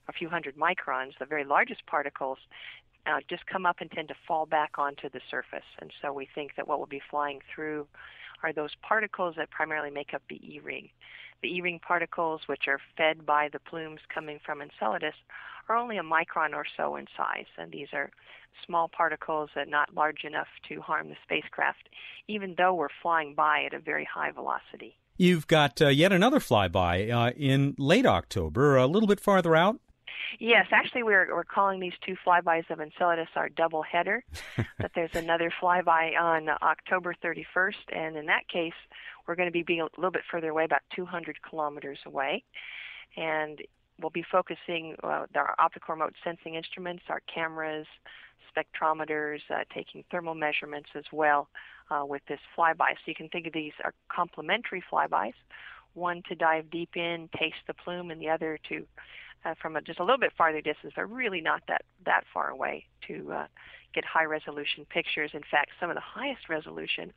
a 0.07 0.13
few 0.13 0.29
hundred 0.29 0.55
microns, 0.55 1.17
the 1.19 1.25
very 1.25 1.43
largest 1.43 1.85
particles, 1.85 2.39
uh, 3.05 3.19
just 3.29 3.45
come 3.45 3.65
up 3.65 3.77
and 3.79 3.91
tend 3.91 4.07
to 4.07 4.15
fall 4.27 4.45
back 4.45 4.77
onto 4.77 5.09
the 5.09 5.21
surface. 5.29 5.69
And 5.79 5.91
so 6.01 6.11
we 6.11 6.27
think 6.33 6.55
that 6.55 6.67
what 6.67 6.79
will 6.79 6.85
be 6.87 7.01
flying 7.11 7.41
through 7.53 7.87
are 8.43 8.53
those 8.53 8.75
particles 8.81 9.35
that 9.37 9.49
primarily 9.49 9.91
make 9.91 10.13
up 10.13 10.21
the 10.29 10.39
E-ring. 10.55 10.89
The 11.45 11.57
E-ring 11.57 11.77
particles, 11.77 12.41
which 12.47 12.67
are 12.67 12.81
fed 12.97 13.23
by 13.23 13.49
the 13.53 13.59
plumes 13.59 13.99
coming 14.11 14.39
from 14.43 14.63
Enceladus, 14.63 15.13
are 15.69 15.75
only 15.75 15.99
a 15.99 16.01
micron 16.01 16.55
or 16.55 16.65
so 16.75 16.95
in 16.95 17.05
size, 17.15 17.45
and 17.55 17.71
these 17.71 17.89
are 17.93 18.09
small 18.65 18.87
particles 18.89 19.51
that 19.53 19.67
not 19.67 19.93
large 19.93 20.23
enough 20.23 20.47
to 20.69 20.81
harm 20.81 21.09
the 21.09 21.15
spacecraft, 21.23 21.87
even 22.27 22.55
though 22.57 22.73
we're 22.73 22.87
flying 23.03 23.35
by 23.35 23.63
at 23.63 23.75
a 23.75 23.79
very 23.79 24.05
high 24.11 24.31
velocity. 24.31 24.97
You've 25.17 25.45
got 25.45 25.79
uh, 25.79 25.89
yet 25.89 26.11
another 26.11 26.39
flyby 26.39 27.11
uh, 27.13 27.31
in 27.37 27.75
late 27.77 28.07
October, 28.07 28.75
a 28.75 28.87
little 28.87 29.05
bit 29.05 29.19
farther 29.19 29.55
out. 29.55 29.79
Yes, 30.39 30.67
actually, 30.71 31.03
we're 31.03 31.33
we're 31.33 31.43
calling 31.43 31.79
these 31.79 31.93
two 32.05 32.15
flybys 32.25 32.69
of 32.69 32.79
Enceladus 32.79 33.29
our 33.35 33.49
double 33.49 33.81
header. 33.81 34.23
but 34.79 34.91
there's 34.95 35.15
another 35.15 35.51
flyby 35.61 36.19
on 36.19 36.49
October 36.61 37.15
31st, 37.23 37.73
and 37.93 38.17
in 38.17 38.25
that 38.25 38.47
case, 38.47 38.73
we're 39.27 39.35
going 39.35 39.47
to 39.47 39.53
be 39.53 39.63
being 39.63 39.81
a 39.81 39.87
little 39.97 40.11
bit 40.11 40.23
further 40.29 40.49
away, 40.49 40.65
about 40.65 40.81
200 40.95 41.41
kilometers 41.41 41.99
away, 42.05 42.43
and 43.17 43.61
we'll 44.01 44.09
be 44.09 44.25
focusing 44.29 44.95
uh, 45.03 45.25
our 45.35 45.55
optical 45.57 45.93
remote 45.93 46.13
sensing 46.23 46.55
instruments, 46.55 47.03
our 47.09 47.21
cameras, 47.33 47.87
spectrometers, 48.55 49.39
uh, 49.49 49.63
taking 49.73 50.03
thermal 50.11 50.35
measurements 50.35 50.89
as 50.95 51.05
well 51.11 51.49
uh, 51.91 52.03
with 52.05 52.21
this 52.27 52.39
flyby. 52.57 52.91
So 52.91 53.07
you 53.07 53.15
can 53.15 53.29
think 53.29 53.47
of 53.47 53.53
these 53.53 53.73
are 53.83 53.93
complementary 54.09 54.83
flybys. 54.91 55.33
One 55.93 56.23
to 56.27 56.35
dive 56.35 56.69
deep 56.69 56.95
in, 56.95 57.29
taste 57.37 57.55
the 57.67 57.73
plume, 57.73 58.11
and 58.11 58.19
the 58.19 58.29
other 58.29 58.59
to 58.69 58.85
uh, 59.45 59.53
from 59.61 59.75
a, 59.75 59.81
just 59.81 59.99
a 59.99 60.03
little 60.03 60.17
bit 60.17 60.33
farther 60.37 60.61
distance, 60.61 60.93
but 60.95 61.09
really 61.09 61.41
not 61.41 61.61
that 61.67 61.83
that 62.05 62.23
far 62.33 62.49
away 62.49 62.85
to 63.07 63.31
uh, 63.31 63.47
get 63.93 64.03
high 64.03 64.25
resolution 64.25 64.85
pictures. 64.89 65.31
In 65.33 65.43
fact, 65.49 65.71
some 65.79 65.89
of 65.89 65.95
the 65.95 66.01
highest 66.01 66.49
resolution 66.49 67.13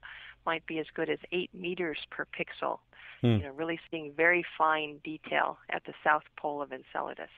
might 0.46 0.64
be 0.66 0.78
as 0.78 0.86
good 0.94 1.10
as 1.10 1.18
eight 1.32 1.50
meters 1.54 1.98
per 2.10 2.26
pixel. 2.26 2.78
Hmm. 3.20 3.26
You 3.26 3.42
know, 3.44 3.52
really 3.56 3.80
seeing 3.90 4.12
very 4.16 4.44
fine 4.56 4.98
detail 5.02 5.58
at 5.70 5.84
the 5.84 5.92
south 6.04 6.22
pole 6.38 6.62
of 6.62 6.72
Enceladus. 6.72 7.30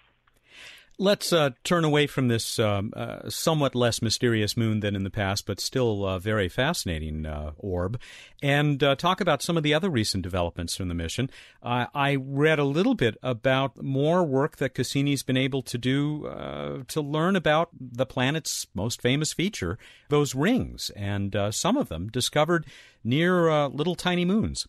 Let's 1.02 1.32
uh, 1.32 1.52
turn 1.64 1.84
away 1.84 2.06
from 2.06 2.28
this 2.28 2.58
um, 2.58 2.92
uh, 2.94 3.30
somewhat 3.30 3.74
less 3.74 4.02
mysterious 4.02 4.54
moon 4.54 4.80
than 4.80 4.94
in 4.94 5.02
the 5.02 5.08
past, 5.08 5.46
but 5.46 5.58
still 5.58 6.04
uh, 6.04 6.18
very 6.18 6.50
fascinating 6.50 7.24
uh, 7.24 7.52
orb, 7.56 7.98
and 8.42 8.82
uh, 8.82 8.96
talk 8.96 9.22
about 9.22 9.40
some 9.40 9.56
of 9.56 9.62
the 9.62 9.72
other 9.72 9.88
recent 9.88 10.22
developments 10.22 10.76
from 10.76 10.88
the 10.88 10.94
mission. 10.94 11.30
I 11.62 12.18
read 12.20 12.58
a 12.58 12.64
little 12.64 12.94
bit 12.94 13.16
about 13.22 13.82
more 13.82 14.24
work 14.24 14.58
that 14.58 14.74
Cassini's 14.74 15.22
been 15.22 15.38
able 15.38 15.62
to 15.62 15.78
do 15.78 16.84
to 16.88 17.00
learn 17.00 17.34
about 17.34 17.70
the 17.80 18.04
planet's 18.04 18.66
most 18.74 19.00
famous 19.00 19.32
feature, 19.32 19.78
those 20.10 20.34
rings, 20.34 20.90
and 20.90 21.34
some 21.50 21.78
of 21.78 21.88
them 21.88 22.08
discovered 22.08 22.66
near 23.02 23.68
little 23.68 23.94
tiny 23.94 24.26
moons. 24.26 24.68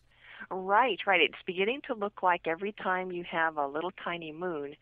Right, 0.50 0.98
right. 1.06 1.20
It's 1.20 1.34
beginning 1.46 1.80
to 1.86 1.94
look 1.94 2.22
like 2.22 2.46
every 2.46 2.72
time 2.72 3.10
you 3.10 3.24
have 3.30 3.56
a 3.56 3.66
little 3.66 3.92
tiny 4.04 4.32
moon, 4.32 4.76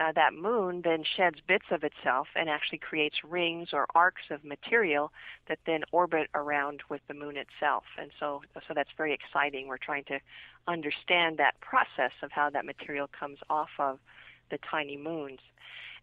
uh, 0.00 0.12
that 0.12 0.32
moon 0.32 0.80
then 0.82 1.04
sheds 1.16 1.38
bits 1.46 1.66
of 1.70 1.84
itself 1.84 2.28
and 2.34 2.48
actually 2.48 2.78
creates 2.78 3.16
rings 3.28 3.68
or 3.72 3.86
arcs 3.94 4.22
of 4.30 4.42
material 4.44 5.12
that 5.48 5.58
then 5.66 5.82
orbit 5.92 6.28
around 6.34 6.80
with 6.88 7.02
the 7.06 7.14
moon 7.14 7.36
itself. 7.36 7.84
And 7.98 8.10
so, 8.18 8.40
so 8.66 8.74
that's 8.74 8.90
very 8.96 9.12
exciting. 9.12 9.68
We're 9.68 9.76
trying 9.76 10.04
to 10.04 10.18
understand 10.66 11.36
that 11.38 11.60
process 11.60 12.12
of 12.22 12.32
how 12.32 12.48
that 12.50 12.64
material 12.64 13.08
comes 13.18 13.38
off 13.50 13.68
of 13.78 13.98
the 14.50 14.58
tiny 14.70 14.96
moons. 14.96 15.40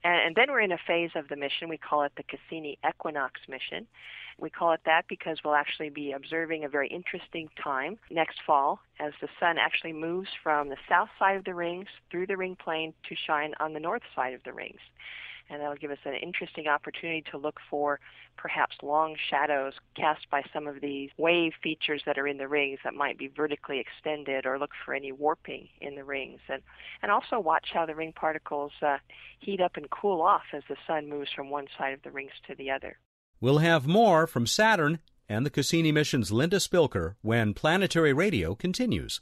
And, 0.04 0.28
and 0.28 0.36
then 0.36 0.52
we're 0.52 0.62
in 0.62 0.72
a 0.72 0.78
phase 0.86 1.12
of 1.16 1.28
the 1.28 1.36
mission, 1.36 1.70
we 1.70 1.78
call 1.78 2.04
it 2.04 2.12
the 2.18 2.24
Cassini 2.24 2.78
Equinox 2.88 3.42
mission. 3.48 3.88
We 4.40 4.50
call 4.52 4.74
it 4.74 4.82
that 4.86 5.06
because 5.10 5.40
we'll 5.44 5.56
actually 5.56 5.90
be 5.90 6.12
observing 6.12 6.64
a 6.64 6.70
very 6.70 6.88
interesting 6.90 7.50
time 7.62 7.98
next 8.12 8.40
fall 8.46 8.80
as 9.00 9.14
the 9.20 9.28
sun 9.40 9.58
actually 9.58 9.94
moves 9.94 10.30
from 10.44 10.70
the 10.70 10.78
south 10.88 11.10
side 11.18 11.38
of 11.38 11.44
the 11.44 11.56
rings 11.56 11.88
through 12.12 12.28
the 12.28 12.38
ring 12.38 12.56
plane 12.56 12.94
to 13.10 13.16
shine 13.16 13.54
on 13.60 13.74
the 13.74 13.80
north 13.80 14.04
side 14.16 14.34
of 14.34 14.44
the 14.44 14.54
rings. 14.54 14.80
And 15.50 15.62
that'll 15.62 15.76
give 15.76 15.92
us 15.92 15.98
an 16.06 16.16
interesting 16.16 16.68
opportunity 16.68 17.24
to 17.32 17.38
look 17.38 17.60
for 17.70 18.00
perhaps 18.38 18.76
long 18.84 19.16
shadows 19.30 19.74
cast 19.96 20.30
by 20.30 20.44
some 20.54 20.68
of 20.68 20.82
these 20.82 21.10
wave 21.18 21.54
features 21.62 22.02
that 22.06 22.18
are 22.18 22.28
in 22.28 22.38
the 22.38 22.48
rings 22.48 22.80
that 22.84 22.94
might 22.94 23.18
be 23.18 23.28
vertically 23.28 23.80
extended 23.80 24.46
or 24.46 24.60
look 24.60 24.72
for 24.86 24.94
any 24.94 25.12
warping 25.12 25.68
in 25.82 25.96
the 25.96 26.04
rings. 26.04 26.40
And, 26.50 26.62
and 27.02 27.12
also 27.12 27.40
watch 27.40 27.70
how 27.74 27.86
the 27.86 27.96
ring 27.96 28.14
particles 28.14 28.72
uh, 28.82 28.98
heat 29.40 29.62
up 29.62 29.78
and 29.78 29.90
cool 29.90 30.22
off 30.22 30.44
as 30.54 30.64
the 30.70 30.76
sun 30.86 31.10
moves 31.10 31.32
from 31.36 31.50
one 31.50 31.68
side 31.78 31.94
of 31.94 32.04
the 32.04 32.12
rings 32.12 32.32
to 32.48 32.56
the 32.56 32.72
other. 32.72 32.98
We'll 33.40 33.60
have 33.60 33.88
more 33.88 34.28
from 34.28 34.48
Saturn 34.48 35.00
and 35.30 35.46
the 35.46 35.50
Cassini 35.50 35.92
mission's 35.92 36.32
Linda 36.32 36.58
Spilker 36.58 37.16
when 37.22 37.54
Planetary 37.54 38.14
Radio 38.14 38.56
continues. 38.56 39.22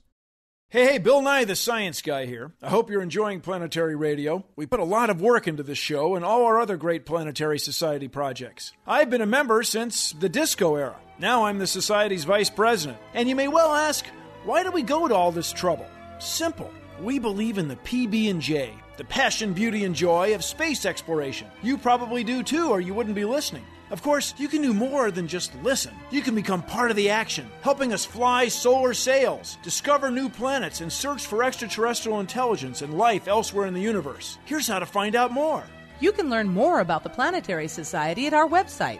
Hey, 0.69 0.85
hey, 0.87 0.97
Bill 0.97 1.21
Nye, 1.21 1.45
the 1.45 1.55
science 1.55 2.01
guy 2.01 2.25
here. 2.25 2.51
I 2.61 2.69
hope 2.69 2.89
you're 2.89 3.03
enjoying 3.03 3.39
Planetary 3.39 3.95
Radio. 3.95 4.43
We 4.55 4.65
put 4.65 4.79
a 4.79 4.83
lot 4.83 5.11
of 5.11 5.21
work 5.21 5.47
into 5.47 5.61
this 5.61 5.77
show 5.77 6.15
and 6.15 6.25
all 6.25 6.43
our 6.43 6.59
other 6.59 6.75
great 6.75 7.05
Planetary 7.05 7.59
Society 7.59 8.07
projects. 8.07 8.73
I've 8.87 9.11
been 9.11 9.21
a 9.21 9.27
member 9.27 9.61
since 9.61 10.11
the 10.13 10.27
disco 10.27 10.75
era. 10.75 10.99
Now 11.19 11.45
I'm 11.45 11.59
the 11.59 11.67
Society's 11.67 12.23
vice 12.23 12.49
president. 12.49 12.97
And 13.13 13.29
you 13.29 13.35
may 13.35 13.47
well 13.47 13.73
ask, 13.73 14.07
why 14.43 14.63
do 14.63 14.71
we 14.71 14.81
go 14.81 15.07
to 15.07 15.13
all 15.15 15.31
this 15.31 15.53
trouble? 15.53 15.85
Simple. 16.17 16.71
We 16.99 17.19
believe 17.19 17.59
in 17.59 17.67
the 17.67 17.75
PB&J, 17.77 18.73
the 18.97 19.03
passion, 19.05 19.53
beauty, 19.53 19.83
and 19.85 19.93
joy 19.93 20.33
of 20.33 20.43
space 20.43 20.83
exploration. 20.83 21.47
You 21.61 21.77
probably 21.77 22.23
do 22.23 22.41
too, 22.41 22.71
or 22.71 22.81
you 22.81 22.95
wouldn't 22.95 23.15
be 23.15 23.23
listening. 23.25 23.63
Of 23.91 24.01
course, 24.01 24.33
you 24.37 24.47
can 24.47 24.61
do 24.61 24.73
more 24.73 25.11
than 25.11 25.27
just 25.27 25.53
listen. 25.61 25.93
You 26.09 26.21
can 26.21 26.33
become 26.33 26.63
part 26.63 26.89
of 26.89 26.97
the 26.97 27.09
action, 27.09 27.47
helping 27.61 27.93
us 27.93 28.03
fly 28.03 28.47
solar 28.47 28.93
sails, 28.93 29.57
discover 29.61 30.09
new 30.09 30.27
planets, 30.27 30.81
and 30.81 30.91
search 30.91 31.27
for 31.27 31.43
extraterrestrial 31.43 32.19
intelligence 32.19 32.81
and 32.81 32.97
life 32.97 33.27
elsewhere 33.27 33.67
in 33.67 33.73
the 33.73 33.81
universe. 33.81 34.39
Here's 34.45 34.67
how 34.67 34.79
to 34.79 34.85
find 34.85 35.15
out 35.15 35.31
more. 35.31 35.63
You 35.99 36.11
can 36.11 36.29
learn 36.29 36.49
more 36.49 36.79
about 36.79 37.03
the 37.03 37.09
Planetary 37.09 37.67
Society 37.67 38.27
at 38.27 38.33
our 38.33 38.47
website 38.47 38.99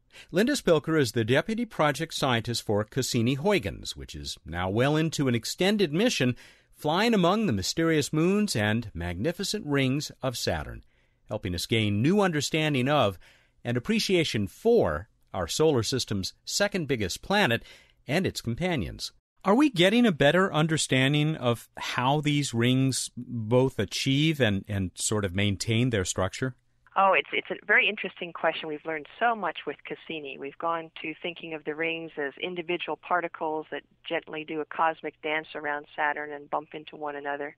Linda 0.31 0.53
Spilker 0.53 0.99
is 0.99 1.11
the 1.11 1.23
deputy 1.23 1.65
project 1.65 2.13
scientist 2.13 2.63
for 2.63 2.83
Cassini-Huygens, 2.83 3.95
which 3.95 4.15
is 4.15 4.37
now 4.45 4.69
well 4.69 4.95
into 4.95 5.27
an 5.27 5.35
extended 5.35 5.93
mission 5.93 6.35
flying 6.75 7.13
among 7.13 7.45
the 7.45 7.53
mysterious 7.53 8.11
moons 8.11 8.55
and 8.55 8.89
magnificent 8.93 9.65
rings 9.65 10.11
of 10.23 10.37
Saturn, 10.37 10.83
helping 11.27 11.53
us 11.53 11.65
gain 11.65 12.01
new 12.01 12.21
understanding 12.21 12.89
of 12.89 13.19
and 13.63 13.77
appreciation 13.77 14.47
for 14.47 15.07
our 15.33 15.47
solar 15.47 15.83
system's 15.83 16.33
second 16.43 16.87
biggest 16.87 17.21
planet 17.21 17.63
and 18.07 18.25
its 18.25 18.41
companions. 18.41 19.11
Are 19.43 19.55
we 19.55 19.69
getting 19.69 20.05
a 20.05 20.11
better 20.11 20.53
understanding 20.53 21.35
of 21.35 21.69
how 21.77 22.21
these 22.21 22.53
rings 22.53 23.09
both 23.15 23.79
achieve 23.79 24.39
and, 24.39 24.63
and 24.67 24.91
sort 24.95 25.25
of 25.25 25.33
maintain 25.33 25.89
their 25.89 26.05
structure? 26.05 26.55
Oh, 26.97 27.13
it's 27.13 27.29
it's 27.31 27.49
a 27.49 27.65
very 27.65 27.87
interesting 27.87 28.33
question. 28.33 28.67
We've 28.67 28.85
learned 28.85 29.07
so 29.17 29.33
much 29.33 29.59
with 29.65 29.77
Cassini. 29.85 30.37
We've 30.37 30.57
gone 30.57 30.91
to 31.01 31.13
thinking 31.21 31.53
of 31.53 31.63
the 31.63 31.73
rings 31.73 32.11
as 32.17 32.33
individual 32.41 32.97
particles 32.97 33.65
that 33.71 33.83
gently 34.07 34.43
do 34.43 34.59
a 34.59 34.65
cosmic 34.65 35.13
dance 35.21 35.47
around 35.55 35.85
Saturn 35.95 36.33
and 36.33 36.49
bump 36.49 36.69
into 36.73 36.97
one 36.97 37.15
another, 37.15 37.55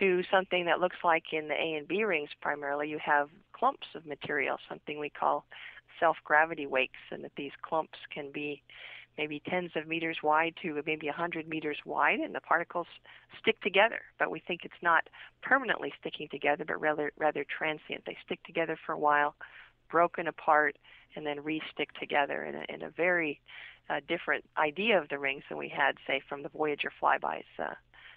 to 0.00 0.24
something 0.32 0.64
that 0.64 0.80
looks 0.80 0.96
like 1.04 1.32
in 1.32 1.46
the 1.46 1.54
A 1.54 1.74
and 1.74 1.86
B 1.86 2.02
rings 2.02 2.30
primarily 2.40 2.88
you 2.88 2.98
have 2.98 3.28
clumps 3.52 3.86
of 3.94 4.04
material, 4.04 4.58
something 4.68 4.98
we 4.98 5.10
call 5.10 5.44
self-gravity 6.00 6.66
wakes, 6.66 6.98
and 7.12 7.22
that 7.22 7.32
these 7.36 7.52
clumps 7.62 7.98
can 8.12 8.32
be 8.32 8.62
maybe 9.18 9.42
tens 9.48 9.70
of 9.76 9.86
meters 9.86 10.18
wide 10.22 10.54
to 10.62 10.82
maybe 10.86 11.06
100 11.06 11.48
meters 11.48 11.78
wide, 11.84 12.20
and 12.20 12.34
the 12.34 12.40
particles 12.40 12.86
stick 13.40 13.60
together. 13.60 14.00
But 14.18 14.30
we 14.30 14.40
think 14.40 14.60
it's 14.64 14.82
not 14.82 15.08
permanently 15.42 15.92
sticking 16.00 16.28
together, 16.30 16.64
but 16.66 16.80
rather 16.80 17.12
rather 17.18 17.44
transient. 17.44 18.04
They 18.06 18.16
stick 18.24 18.42
together 18.44 18.78
for 18.84 18.92
a 18.92 18.98
while, 18.98 19.34
broken 19.90 20.26
apart, 20.26 20.76
and 21.14 21.26
then 21.26 21.42
re-stick 21.42 21.92
together 21.98 22.44
in 22.44 22.54
a, 22.54 22.64
in 22.68 22.82
a 22.82 22.90
very 22.90 23.40
uh, 23.88 24.00
different 24.08 24.44
idea 24.58 25.00
of 25.00 25.08
the 25.08 25.18
rings 25.18 25.44
than 25.48 25.58
we 25.58 25.68
had, 25.68 25.96
say, 26.06 26.20
from 26.28 26.42
the 26.42 26.48
Voyager 26.48 26.92
flybys 27.02 27.44
uh, 27.58 27.74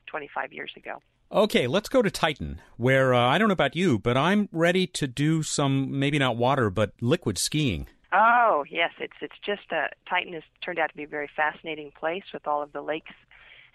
25 0.07 0.51
years 0.51 0.71
ago. 0.75 1.01
Okay, 1.31 1.67
let's 1.67 1.89
go 1.89 2.01
to 2.01 2.09
Titan, 2.09 2.59
where 2.77 3.13
uh, 3.13 3.19
I 3.19 3.37
don't 3.37 3.49
know 3.49 3.53
about 3.53 3.75
you, 3.75 3.99
but 3.99 4.17
I'm 4.17 4.49
ready 4.51 4.87
to 4.87 5.05
do 5.05 5.43
some 5.43 5.99
maybe 5.99 6.17
not 6.17 6.37
water, 6.37 6.71
but 6.71 6.93
liquid 7.01 7.37
skiing. 7.37 7.87
Oh 8.11 8.63
yes, 8.69 8.91
it's 8.99 9.13
it's 9.21 9.37
just 9.45 9.71
a 9.71 9.89
Titan 10.09 10.33
has 10.33 10.43
turned 10.63 10.79
out 10.79 10.89
to 10.89 10.95
be 10.95 11.03
a 11.03 11.07
very 11.07 11.29
fascinating 11.35 11.91
place 11.91 12.23
with 12.33 12.47
all 12.47 12.61
of 12.61 12.71
the 12.73 12.81
lakes 12.81 13.13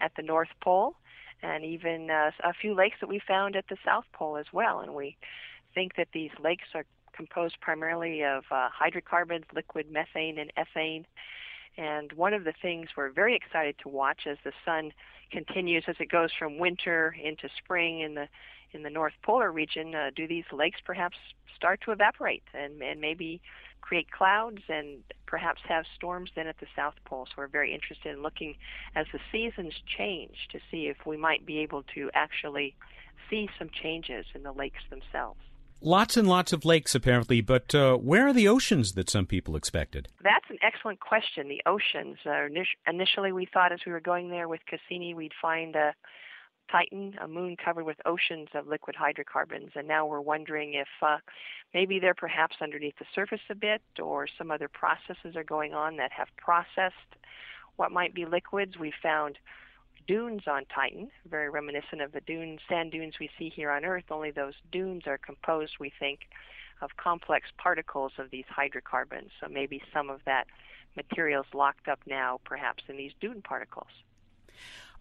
at 0.00 0.12
the 0.16 0.22
North 0.22 0.48
Pole, 0.60 0.96
and 1.42 1.64
even 1.64 2.10
uh, 2.10 2.32
a 2.42 2.52
few 2.52 2.74
lakes 2.74 2.96
that 3.00 3.08
we 3.08 3.20
found 3.26 3.54
at 3.54 3.66
the 3.68 3.76
South 3.84 4.04
Pole 4.12 4.36
as 4.36 4.46
well. 4.52 4.80
And 4.80 4.94
we 4.94 5.16
think 5.72 5.94
that 5.96 6.08
these 6.12 6.32
lakes 6.42 6.68
are 6.74 6.84
composed 7.12 7.60
primarily 7.60 8.24
of 8.24 8.44
uh, 8.50 8.68
hydrocarbons, 8.72 9.44
liquid 9.54 9.90
methane 9.90 10.38
and 10.38 10.52
ethane. 10.56 11.04
And 11.76 12.12
one 12.12 12.34
of 12.34 12.44
the 12.44 12.54
things 12.60 12.88
we're 12.96 13.10
very 13.10 13.36
excited 13.36 13.76
to 13.82 13.88
watch 13.88 14.26
as 14.26 14.38
the 14.44 14.52
sun 14.64 14.92
continues 15.30 15.84
as 15.86 15.96
it 16.00 16.08
goes 16.08 16.30
from 16.36 16.58
winter 16.58 17.14
into 17.22 17.48
spring 17.58 18.00
in 18.00 18.14
the 18.14 18.28
in 18.72 18.82
the 18.82 18.90
North 18.90 19.12
Polar 19.22 19.52
region, 19.52 19.94
uh, 19.94 20.10
do 20.16 20.26
these 20.26 20.44
lakes 20.52 20.80
perhaps 20.84 21.16
start 21.54 21.80
to 21.82 21.92
evaporate 21.92 22.42
and, 22.52 22.82
and 22.82 23.00
maybe 23.00 23.40
create 23.84 24.10
clouds 24.10 24.62
and 24.68 25.02
perhaps 25.26 25.60
have 25.68 25.84
storms 25.94 26.30
then 26.34 26.46
at 26.46 26.58
the 26.58 26.66
South 26.74 26.94
Pole. 27.04 27.26
So 27.26 27.34
we're 27.36 27.48
very 27.48 27.74
interested 27.74 28.14
in 28.14 28.22
looking 28.22 28.54
as 28.96 29.06
the 29.12 29.18
seasons 29.30 29.74
change 29.98 30.48
to 30.52 30.58
see 30.70 30.86
if 30.86 31.04
we 31.04 31.18
might 31.18 31.44
be 31.44 31.58
able 31.58 31.82
to 31.94 32.10
actually 32.14 32.74
see 33.28 33.48
some 33.58 33.68
changes 33.70 34.24
in 34.34 34.42
the 34.42 34.52
lakes 34.52 34.82
themselves. 34.88 35.40
Lots 35.82 36.16
and 36.16 36.26
lots 36.26 36.54
of 36.54 36.64
lakes, 36.64 36.94
apparently, 36.94 37.42
but 37.42 37.74
uh, 37.74 37.96
where 37.96 38.26
are 38.26 38.32
the 38.32 38.48
oceans 38.48 38.92
that 38.92 39.10
some 39.10 39.26
people 39.26 39.54
expected? 39.54 40.08
That's 40.22 40.48
an 40.48 40.56
excellent 40.62 41.00
question. 41.00 41.48
The 41.48 41.60
oceans. 41.66 42.16
Uh, 42.24 42.46
initially, 42.88 43.32
we 43.32 43.46
thought 43.52 43.70
as 43.70 43.80
we 43.84 43.92
were 43.92 44.00
going 44.00 44.30
there 44.30 44.48
with 44.48 44.60
Cassini, 44.64 45.12
we'd 45.12 45.34
find 45.42 45.76
a 45.76 45.94
Titan, 46.70 47.14
a 47.20 47.28
moon 47.28 47.56
covered 47.56 47.84
with 47.84 47.96
oceans 48.04 48.48
of 48.54 48.66
liquid 48.66 48.96
hydrocarbons. 48.96 49.70
And 49.74 49.86
now 49.86 50.06
we're 50.06 50.20
wondering 50.20 50.74
if 50.74 50.88
uh, 51.02 51.18
maybe 51.72 51.98
they're 51.98 52.14
perhaps 52.14 52.56
underneath 52.60 52.98
the 52.98 53.06
surface 53.14 53.40
a 53.50 53.54
bit, 53.54 53.82
or 54.02 54.26
some 54.38 54.50
other 54.50 54.68
processes 54.68 55.36
are 55.36 55.44
going 55.44 55.74
on 55.74 55.96
that 55.96 56.12
have 56.12 56.28
processed 56.36 56.94
what 57.76 57.92
might 57.92 58.14
be 58.14 58.24
liquids. 58.24 58.78
We 58.78 58.92
found 59.02 59.38
dunes 60.06 60.42
on 60.46 60.64
Titan, 60.74 61.10
very 61.28 61.48
reminiscent 61.48 62.02
of 62.02 62.12
the 62.12 62.20
dunes, 62.20 62.60
sand 62.68 62.92
dunes 62.92 63.14
we 63.18 63.30
see 63.38 63.48
here 63.48 63.70
on 63.70 63.84
Earth, 63.84 64.04
only 64.10 64.30
those 64.30 64.54
dunes 64.70 65.04
are 65.06 65.18
composed, 65.18 65.74
we 65.80 65.92
think, 65.98 66.20
of 66.82 66.96
complex 66.96 67.48
particles 67.56 68.12
of 68.18 68.30
these 68.30 68.44
hydrocarbons. 68.48 69.30
So 69.40 69.48
maybe 69.48 69.82
some 69.92 70.10
of 70.10 70.20
that 70.26 70.46
material 70.96 71.42
is 71.42 71.54
locked 71.54 71.88
up 71.88 72.00
now, 72.06 72.40
perhaps 72.44 72.84
in 72.88 72.96
these 72.96 73.12
dune 73.20 73.42
particles. 73.42 73.88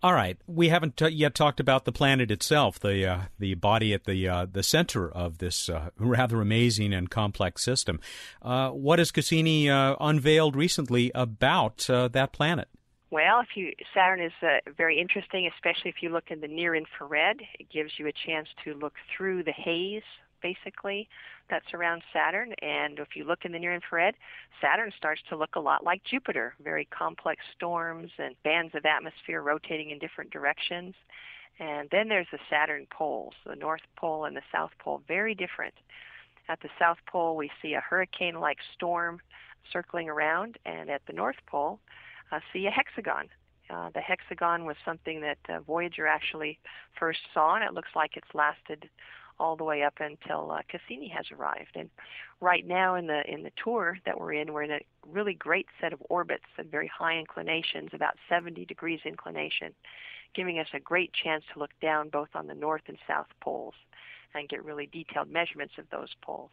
All 0.04 0.14
right, 0.14 0.38
we 0.48 0.68
haven't 0.68 0.98
t- 0.98 1.08
yet 1.08 1.34
talked 1.34 1.62
about 1.62 1.86
the 1.86 1.94
planet 1.94 2.30
itself, 2.30 2.78
the 2.78 3.08
uh, 3.08 3.20
the 3.40 3.54
body 3.54 3.94
at 3.94 4.04
the 4.04 4.28
uh, 4.28 4.46
the 4.52 4.62
center 4.62 5.10
of 5.10 5.38
this 5.38 5.70
uh, 5.70 5.92
rather 5.98 6.42
amazing 6.42 6.94
and 6.94 7.10
complex 7.10 7.64
system. 7.64 8.02
Uh, 8.42 8.72
what 8.72 9.00
has 9.00 9.12
Cassini 9.12 9.70
uh, 9.70 9.96
unveiled 10.02 10.58
recently 10.58 11.10
about 11.16 11.90
uh, 11.90 12.10
that 12.10 12.34
planet? 12.34 12.68
Well, 13.12 13.40
if 13.40 13.56
you 13.56 13.72
Saturn 13.94 14.22
is 14.22 14.34
very 14.76 15.00
interesting, 15.00 15.50
especially 15.56 15.90
if 15.92 16.04
you 16.04 16.10
look 16.10 16.32
in 16.32 16.42
the 16.42 16.50
near 16.50 16.76
infrared. 16.76 17.40
It 17.58 17.70
gives 17.70 17.94
you 17.98 18.06
a 18.08 18.12
chance 18.12 18.50
to 18.66 18.74
look 18.74 18.96
through 19.16 19.44
the 19.44 19.54
haze 19.54 20.04
basically 20.42 21.08
that 21.50 21.64
surrounds 21.70 22.04
Saturn. 22.14 22.54
And 22.62 23.00
if 23.00 23.16
you 23.16 23.26
look 23.26 23.46
in 23.46 23.52
the 23.52 23.60
near 23.60 23.74
infrared, 23.74 24.16
Saturn 24.62 24.92
starts 24.98 25.22
to 25.30 25.36
look 25.36 25.56
a 25.56 25.60
lot 25.60 25.84
like 25.84 26.04
Jupiter 26.04 26.54
very 26.64 26.86
complex 26.86 27.42
storms 27.56 28.12
and 28.18 28.36
bands 28.44 28.74
of 28.76 28.86
atmosphere 28.86 29.42
rotating 29.42 29.92
in 29.92 30.00
different 30.00 30.32
directions. 30.32 30.96
And 31.60 31.88
then 31.92 32.10
there's 32.10 32.28
the 32.32 32.40
Saturn 32.50 32.88
poles, 32.90 33.34
the 33.46 33.56
North 33.56 33.82
Pole 33.96 34.26
and 34.26 34.36
the 34.36 34.42
South 34.52 34.72
Pole, 34.80 35.02
very 35.08 35.36
different. 35.36 35.74
At 36.50 36.60
the 36.62 36.70
South 36.80 36.98
Pole, 37.08 37.36
we 37.36 37.50
see 37.62 37.74
a 37.74 37.80
hurricane 37.80 38.40
like 38.40 38.58
storm 38.74 39.22
circling 39.72 40.10
around, 40.10 40.58
and 40.66 40.90
at 40.90 41.02
the 41.08 41.14
North 41.14 41.38
Pole, 41.48 41.80
uh, 42.32 42.40
see 42.52 42.66
a 42.66 42.72
hexagon. 42.72 43.30
Uh, 43.70 43.90
the 43.94 44.02
hexagon 44.02 44.66
was 44.66 44.76
something 44.84 45.22
that 45.22 45.38
uh, 45.50 45.60
Voyager 45.62 46.08
actually 46.08 46.60
first 47.00 47.20
saw, 47.34 47.56
and 47.56 47.64
it 47.64 47.74
looks 47.74 47.90
like 47.96 48.18
it's 48.18 48.34
lasted 48.34 48.90
all 49.40 49.56
the 49.56 49.64
way 49.64 49.84
up 49.84 49.96
until 50.00 50.52
uh, 50.52 50.62
Cassini 50.70 51.08
has 51.10 51.26
arrived. 51.32 51.76
And 51.76 51.90
right 52.40 52.66
now 52.66 52.96
in 52.96 53.08
the 53.08 53.22
in 53.30 53.44
the 53.44 53.52
tour 53.62 53.98
that 54.06 54.20
we're 54.20 54.34
in, 54.34 54.54
we're 54.54 54.64
in 54.64 54.72
a 54.72 54.80
really 55.08 55.34
great 55.34 55.68
set 55.82 55.94
of 55.94 56.04
orbits 56.10 56.46
and 56.58 56.70
very 56.70 56.88
high 56.88 57.18
inclinations, 57.18 57.90
about 57.94 58.16
70 58.30 58.66
degrees 58.66 59.00
inclination, 59.06 59.74
giving 60.36 60.60
us 60.60 60.68
a 60.74 60.80
great 60.80 61.12
chance 61.14 61.44
to 61.54 61.60
look 61.60 61.72
down 61.82 62.10
both 62.10 62.30
on 62.36 62.48
the 62.48 62.54
north 62.54 62.84
and 62.88 62.98
south 63.08 63.28
poles 63.42 63.76
and 64.36 64.50
get 64.50 64.64
really 64.64 64.88
detailed 64.88 65.30
measurements 65.30 65.74
of 65.78 65.86
those 65.92 66.10
poles. 66.22 66.52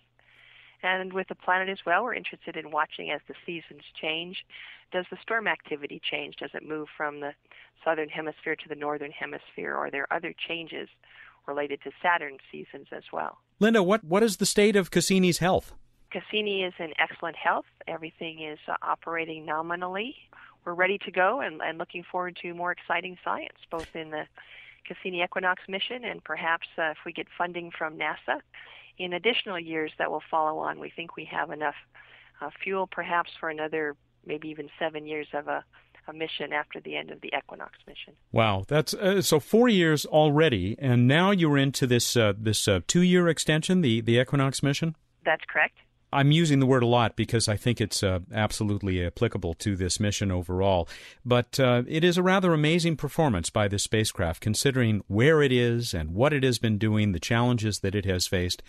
And 0.82 1.12
with 1.12 1.28
the 1.28 1.34
planet 1.34 1.68
as 1.68 1.78
well, 1.84 2.04
we're 2.04 2.14
interested 2.14 2.56
in 2.56 2.70
watching 2.70 3.10
as 3.10 3.20
the 3.28 3.34
seasons 3.44 3.82
change. 4.00 4.44
Does 4.92 5.06
the 5.10 5.18
storm 5.22 5.46
activity 5.46 6.00
change? 6.02 6.36
Does 6.36 6.50
it 6.54 6.66
move 6.66 6.88
from 6.96 7.20
the 7.20 7.32
southern 7.84 8.08
hemisphere 8.08 8.56
to 8.56 8.68
the 8.68 8.74
northern 8.74 9.10
hemisphere? 9.10 9.74
Or 9.74 9.86
are 9.86 9.90
there 9.90 10.12
other 10.12 10.34
changes 10.48 10.88
related 11.46 11.80
to 11.82 11.90
Saturn 12.02 12.38
seasons 12.50 12.86
as 12.92 13.04
well. 13.12 13.38
Linda, 13.58 13.82
what, 13.82 14.04
what 14.04 14.22
is 14.22 14.38
the 14.38 14.46
state 14.46 14.76
of 14.76 14.90
Cassini's 14.90 15.38
health? 15.38 15.72
Cassini 16.10 16.64
is 16.64 16.74
in 16.78 16.92
excellent 16.98 17.36
health. 17.36 17.66
Everything 17.86 18.42
is 18.42 18.58
uh, 18.68 18.74
operating 18.82 19.44
nominally. 19.44 20.14
We're 20.64 20.74
ready 20.74 20.98
to 20.98 21.10
go 21.10 21.40
and, 21.40 21.60
and 21.60 21.78
looking 21.78 22.04
forward 22.04 22.38
to 22.42 22.54
more 22.54 22.72
exciting 22.72 23.16
science, 23.24 23.58
both 23.70 23.94
in 23.94 24.10
the 24.10 24.24
Cassini 24.86 25.22
Equinox 25.22 25.62
mission 25.68 26.04
and 26.04 26.22
perhaps 26.22 26.66
uh, 26.78 26.90
if 26.90 26.98
we 27.04 27.12
get 27.12 27.26
funding 27.36 27.70
from 27.76 27.96
NASA 27.96 28.40
in 28.98 29.12
additional 29.12 29.58
years 29.58 29.92
that 29.98 30.10
will 30.10 30.22
follow 30.30 30.58
on. 30.58 30.78
We 30.78 30.90
think 30.94 31.16
we 31.16 31.24
have 31.30 31.50
enough 31.50 31.74
uh, 32.40 32.50
fuel 32.62 32.86
perhaps 32.86 33.30
for 33.38 33.48
another 33.48 33.96
maybe 34.26 34.48
even 34.48 34.68
seven 34.78 35.06
years 35.06 35.28
of 35.32 35.48
a 35.48 35.64
a 36.08 36.12
mission 36.12 36.52
after 36.52 36.80
the 36.80 36.96
end 36.96 37.10
of 37.10 37.20
the 37.20 37.32
Equinox 37.36 37.78
mission. 37.86 38.14
Wow, 38.32 38.64
that's 38.66 38.94
uh, 38.94 39.22
so 39.22 39.40
four 39.40 39.68
years 39.68 40.04
already, 40.06 40.76
and 40.78 41.06
now 41.06 41.30
you're 41.30 41.58
into 41.58 41.86
this 41.86 42.16
uh, 42.16 42.32
this 42.36 42.66
uh, 42.68 42.80
two 42.86 43.02
year 43.02 43.28
extension, 43.28 43.80
the 43.80 44.00
the 44.00 44.18
Equinox 44.18 44.62
mission. 44.62 44.96
That's 45.24 45.44
correct. 45.48 45.76
I'm 46.12 46.32
using 46.32 46.58
the 46.58 46.66
word 46.66 46.82
a 46.82 46.86
lot 46.86 47.16
because 47.16 47.48
I 47.48 47.56
think 47.56 47.80
it's 47.80 48.02
uh, 48.02 48.20
absolutely 48.32 49.04
applicable 49.04 49.54
to 49.54 49.76
this 49.76 50.00
mission 50.00 50.30
overall. 50.30 50.88
But 51.24 51.60
uh, 51.60 51.82
it 51.86 52.04
is 52.04 52.18
a 52.18 52.22
rather 52.22 52.52
amazing 52.52 52.96
performance 52.96 53.50
by 53.50 53.68
this 53.68 53.84
spacecraft, 53.84 54.40
considering 54.40 55.02
where 55.06 55.42
it 55.42 55.52
is 55.52 55.94
and 55.94 56.14
what 56.14 56.32
it 56.32 56.42
has 56.42 56.58
been 56.58 56.78
doing, 56.78 57.12
the 57.12 57.20
challenges 57.20 57.80
that 57.80 57.94
it 57.94 58.04
has 58.04 58.26
faced, 58.26 58.62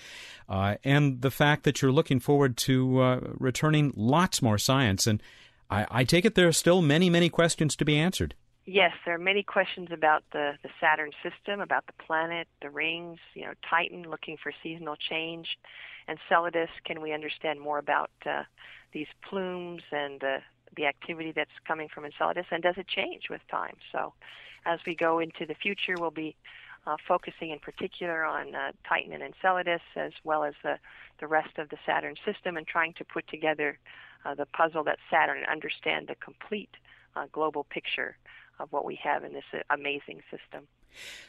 uh, 0.47 0.75
and 0.84 1.21
the 1.21 1.32
fact 1.32 1.63
that 1.63 1.82
you're 1.82 1.91
looking 1.91 2.19
forward 2.19 2.58
to 2.58 3.01
uh, 3.01 3.19
returning 3.38 3.91
lots 3.95 4.41
more 4.41 4.58
science. 4.58 5.08
And 5.08 5.21
I, 5.69 5.88
I 5.89 6.04
take 6.04 6.25
it 6.25 6.36
there 6.36 6.47
are 6.47 6.54
still 6.54 6.82
many, 6.82 7.10
many 7.10 7.30
questions 7.30 7.75
to 7.77 7.86
be 7.86 7.97
answered. 7.97 8.36
Yes, 8.65 8.93
there 9.06 9.15
are 9.15 9.19
many 9.19 9.41
questions 9.41 9.89
about 9.91 10.24
the, 10.32 10.54
the 10.62 10.69
Saturn 10.80 11.12
system, 11.24 11.62
about 11.62 11.88
the 11.88 11.93
planet, 11.93 12.47
the 12.62 12.69
rings, 12.69 13.17
you 13.34 13.43
know, 13.43 13.54
Titan 13.67 14.04
looking 14.04 14.38
for 14.41 14.52
seasonal 14.62 14.95
change, 14.95 15.58
Enceladus. 16.08 16.69
Can 16.86 17.02
we 17.02 17.12
understand 17.12 17.60
more 17.60 17.80
about 17.80 18.12
uh, 18.26 18.43
these 18.93 19.08
plumes 19.28 19.82
and 19.91 20.21
the 20.21 20.86
activity 20.86 21.32
that's 21.36 21.50
coming 21.67 21.89
from 21.93 22.06
Enceladus, 22.06 22.45
and 22.52 22.62
does 22.62 22.76
it 22.78 22.88
change 22.88 23.30
with 23.30 23.41
time? 23.50 23.76
So, 23.91 24.13
as 24.65 24.80
we 24.86 24.93
go 24.95 25.17
into 25.17 25.47
the 25.47 25.56
future, 25.56 25.95
we'll 25.97 26.12
be 26.12 26.36
uh, 26.86 26.97
focusing 27.08 27.50
in 27.50 27.58
particular 27.58 28.24
on 28.24 28.54
uh, 28.54 28.71
Titan 28.88 29.12
and 29.12 29.24
Enceladus, 29.24 29.82
as 29.95 30.12
well 30.24 30.43
as 30.43 30.54
the, 30.62 30.78
the 31.19 31.26
rest 31.26 31.58
of 31.58 31.69
the 31.69 31.78
Saturn 31.84 32.15
system, 32.24 32.58
and 32.58 32.67
trying 32.67 32.93
to 32.93 33.06
put 33.06 33.28
together 33.28 33.80
uh, 34.24 34.36
the 34.36 34.45
puzzle 34.45 34.84
that 34.84 35.00
Saturn 35.10 35.39
and 35.39 35.47
understand 35.47 36.08
the 36.08 36.15
complete 36.15 36.69
uh, 37.15 37.26
global 37.32 37.63
picture 37.63 38.15
of 38.62 38.71
what 38.71 38.86
we 38.86 39.00
have 39.04 39.24
in 39.24 39.34
this 39.34 39.43
uh, 39.54 39.60
amazing 39.69 40.21
system. 40.30 40.67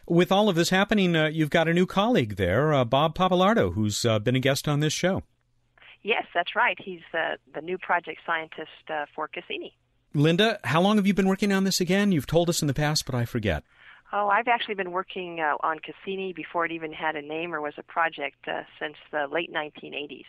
With 0.06 0.32
all 0.32 0.48
of 0.48 0.56
this 0.56 0.70
happening, 0.70 1.14
uh, 1.14 1.26
you've 1.26 1.50
got 1.50 1.68
a 1.68 1.74
new 1.74 1.86
colleague 1.86 2.36
there, 2.36 2.72
uh, 2.72 2.84
Bob 2.84 3.16
Pappalardo, 3.16 3.74
who's 3.74 4.04
uh, 4.04 4.18
been 4.18 4.36
a 4.36 4.40
guest 4.40 4.68
on 4.68 4.80
this 4.80 4.92
show. 4.92 5.22
Yes, 6.02 6.24
that's 6.34 6.56
right. 6.56 6.76
He's 6.80 7.00
the 7.12 7.60
new 7.62 7.78
project 7.78 8.20
scientist 8.26 8.70
for 9.14 9.28
Cassini. 9.28 9.72
Linda, 10.14 10.58
how 10.64 10.80
long 10.80 10.96
have 10.96 11.06
you 11.06 11.14
been 11.14 11.28
working 11.28 11.52
on 11.52 11.62
this 11.62 11.80
again? 11.80 12.10
You've 12.10 12.26
told 12.26 12.48
us 12.48 12.60
in 12.60 12.66
the 12.66 12.74
past, 12.74 13.06
but 13.06 13.14
I 13.14 13.24
forget. 13.24 13.62
Oh, 14.12 14.28
I've 14.28 14.48
actually 14.48 14.74
been 14.74 14.90
working 14.90 15.38
on 15.40 15.78
Cassini 15.78 16.32
before 16.32 16.66
it 16.66 16.72
even 16.72 16.92
had 16.92 17.14
a 17.14 17.22
name 17.22 17.54
or 17.54 17.60
was 17.60 17.74
a 17.78 17.84
project 17.84 18.48
since 18.80 18.96
the 19.12 19.28
late 19.30 19.52
1980s. 19.52 20.24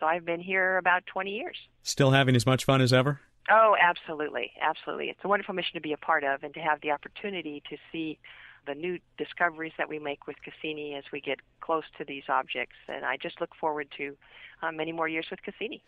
So 0.00 0.06
I've 0.06 0.24
been 0.24 0.40
here 0.40 0.78
about 0.78 1.04
20 1.06 1.30
years. 1.30 1.56
Still 1.82 2.12
having 2.12 2.34
as 2.34 2.46
much 2.46 2.64
fun 2.64 2.80
as 2.80 2.92
ever? 2.92 3.20
Oh, 3.50 3.76
absolutely. 3.80 4.52
Absolutely. 4.60 5.10
It's 5.10 5.20
a 5.22 5.28
wonderful 5.28 5.54
mission 5.54 5.74
to 5.74 5.80
be 5.80 5.92
a 5.92 5.98
part 5.98 6.24
of 6.24 6.42
and 6.42 6.54
to 6.54 6.60
have 6.60 6.80
the 6.80 6.90
opportunity 6.90 7.62
to 7.68 7.76
see 7.92 8.18
the 8.66 8.74
new 8.74 8.98
discoveries 9.18 9.72
that 9.76 9.88
we 9.88 9.98
make 9.98 10.26
with 10.26 10.36
Cassini 10.42 10.94
as 10.94 11.04
we 11.12 11.20
get 11.20 11.38
close 11.60 11.84
to 11.98 12.04
these 12.04 12.24
objects. 12.28 12.76
And 12.88 13.04
I 13.04 13.18
just 13.18 13.40
look 13.40 13.54
forward 13.60 13.88
to 13.98 14.16
uh, 14.62 14.72
many 14.72 14.92
more 14.92 15.08
years 15.08 15.26
with 15.30 15.42
Cassini. 15.42 15.82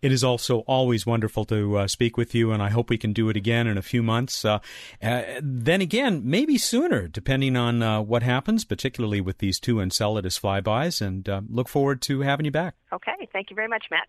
It 0.00 0.12
is 0.12 0.22
also 0.22 0.60
always 0.60 1.06
wonderful 1.06 1.44
to 1.46 1.78
uh, 1.78 1.88
speak 1.88 2.16
with 2.16 2.34
you, 2.34 2.52
and 2.52 2.62
I 2.62 2.68
hope 2.68 2.88
we 2.88 2.98
can 2.98 3.12
do 3.12 3.28
it 3.30 3.36
again 3.36 3.66
in 3.66 3.76
a 3.76 3.82
few 3.82 4.02
months. 4.02 4.44
Uh, 4.44 4.60
uh, 5.02 5.22
then 5.42 5.80
again, 5.80 6.22
maybe 6.24 6.56
sooner, 6.56 7.08
depending 7.08 7.56
on 7.56 7.82
uh, 7.82 8.00
what 8.00 8.22
happens, 8.22 8.64
particularly 8.64 9.20
with 9.20 9.38
these 9.38 9.58
two 9.58 9.80
Enceladus 9.80 10.38
flybys, 10.38 11.00
and 11.00 11.28
uh, 11.28 11.40
look 11.48 11.68
forward 11.68 12.00
to 12.02 12.20
having 12.20 12.46
you 12.46 12.52
back. 12.52 12.76
Okay, 12.92 13.28
thank 13.32 13.50
you 13.50 13.56
very 13.56 13.68
much, 13.68 13.86
Matt. 13.90 14.08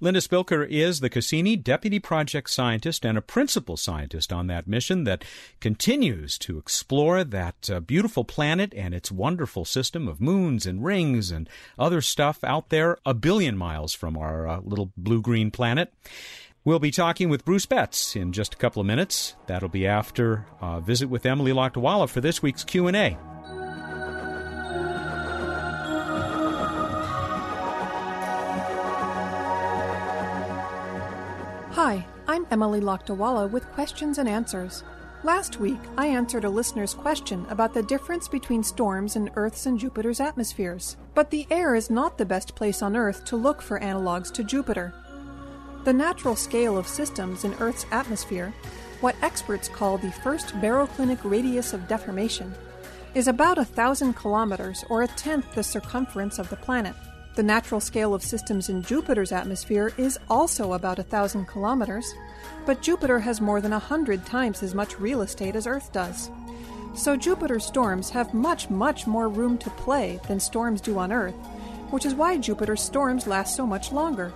Linda 0.00 0.20
Spilker 0.20 0.66
is 0.66 1.00
the 1.00 1.10
Cassini 1.10 1.56
Deputy 1.56 1.98
Project 1.98 2.50
Scientist 2.50 3.04
and 3.04 3.18
a 3.18 3.22
principal 3.22 3.76
scientist 3.76 4.32
on 4.32 4.46
that 4.46 4.66
mission 4.66 5.04
that 5.04 5.24
continues 5.60 6.38
to 6.38 6.58
explore 6.58 7.24
that 7.24 7.68
uh, 7.70 7.80
beautiful 7.80 8.24
planet 8.24 8.72
and 8.76 8.94
its 8.94 9.12
wonderful 9.12 9.64
system 9.64 10.08
of 10.08 10.20
moons 10.20 10.66
and 10.66 10.84
rings 10.84 11.30
and 11.30 11.48
other 11.78 12.00
stuff 12.00 12.42
out 12.44 12.70
there 12.70 12.98
a 13.04 13.14
billion 13.14 13.56
miles 13.56 13.92
from 13.92 14.16
our 14.16 14.46
uh, 14.46 14.60
little 14.60 14.92
blue 14.96 15.20
green 15.26 15.50
planet. 15.50 15.92
We'll 16.64 16.78
be 16.78 16.92
talking 16.92 17.28
with 17.28 17.44
Bruce 17.44 17.66
Betts 17.66 18.14
in 18.14 18.32
just 18.32 18.54
a 18.54 18.56
couple 18.56 18.78
of 18.78 18.86
minutes. 18.86 19.34
That'll 19.48 19.68
be 19.68 19.84
after 19.84 20.46
a 20.62 20.80
visit 20.80 21.10
with 21.10 21.26
Emily 21.26 21.50
Lakdawalla 21.50 22.08
for 22.08 22.20
this 22.20 22.42
week's 22.42 22.62
Q&A. 22.62 23.18
Hi, 31.72 32.06
I'm 32.28 32.46
Emily 32.52 32.80
Lakdawalla 32.80 33.50
with 33.50 33.64
questions 33.72 34.18
and 34.18 34.28
answers. 34.28 34.84
Last 35.24 35.58
week, 35.58 35.80
I 35.98 36.06
answered 36.06 36.44
a 36.44 36.48
listener's 36.48 36.94
question 36.94 37.46
about 37.50 37.74
the 37.74 37.82
difference 37.82 38.28
between 38.28 38.62
storms 38.62 39.16
in 39.16 39.30
Earth's 39.34 39.66
and 39.66 39.76
Jupiter's 39.76 40.20
atmospheres. 40.20 40.96
But 41.16 41.30
the 41.30 41.48
air 41.50 41.74
is 41.74 41.90
not 41.90 42.16
the 42.16 42.24
best 42.24 42.54
place 42.54 42.80
on 42.80 42.94
Earth 42.94 43.24
to 43.24 43.36
look 43.36 43.60
for 43.60 43.80
analogs 43.80 44.32
to 44.34 44.44
Jupiter. 44.44 44.94
The 45.86 45.92
natural 45.92 46.34
scale 46.34 46.76
of 46.76 46.88
systems 46.88 47.44
in 47.44 47.54
Earth's 47.60 47.86
atmosphere, 47.92 48.52
what 49.00 49.14
experts 49.22 49.68
call 49.68 49.98
the 49.98 50.10
first 50.10 50.48
baroclinic 50.56 51.20
radius 51.22 51.72
of 51.72 51.86
deformation, 51.86 52.52
is 53.14 53.28
about 53.28 53.56
a 53.56 53.64
thousand 53.64 54.14
kilometers 54.14 54.84
or 54.90 55.02
a 55.02 55.06
tenth 55.06 55.54
the 55.54 55.62
circumference 55.62 56.40
of 56.40 56.50
the 56.50 56.56
planet. 56.56 56.96
The 57.36 57.44
natural 57.44 57.80
scale 57.80 58.14
of 58.14 58.24
systems 58.24 58.68
in 58.68 58.82
Jupiter's 58.82 59.30
atmosphere 59.30 59.92
is 59.96 60.18
also 60.28 60.72
about 60.72 60.98
a 60.98 61.04
thousand 61.04 61.46
kilometers, 61.46 62.12
but 62.66 62.82
Jupiter 62.82 63.20
has 63.20 63.40
more 63.40 63.60
than 63.60 63.72
a 63.72 63.78
hundred 63.78 64.26
times 64.26 64.64
as 64.64 64.74
much 64.74 64.98
real 64.98 65.22
estate 65.22 65.54
as 65.54 65.68
Earth 65.68 65.92
does. 65.92 66.32
So 66.96 67.14
Jupiter's 67.14 67.64
storms 67.64 68.10
have 68.10 68.34
much, 68.34 68.68
much 68.68 69.06
more 69.06 69.28
room 69.28 69.56
to 69.58 69.70
play 69.70 70.18
than 70.26 70.40
storms 70.40 70.80
do 70.80 70.98
on 70.98 71.12
Earth, 71.12 71.36
which 71.90 72.04
is 72.04 72.16
why 72.16 72.38
Jupiter's 72.38 72.82
storms 72.82 73.28
last 73.28 73.54
so 73.54 73.64
much 73.64 73.92
longer. 73.92 74.32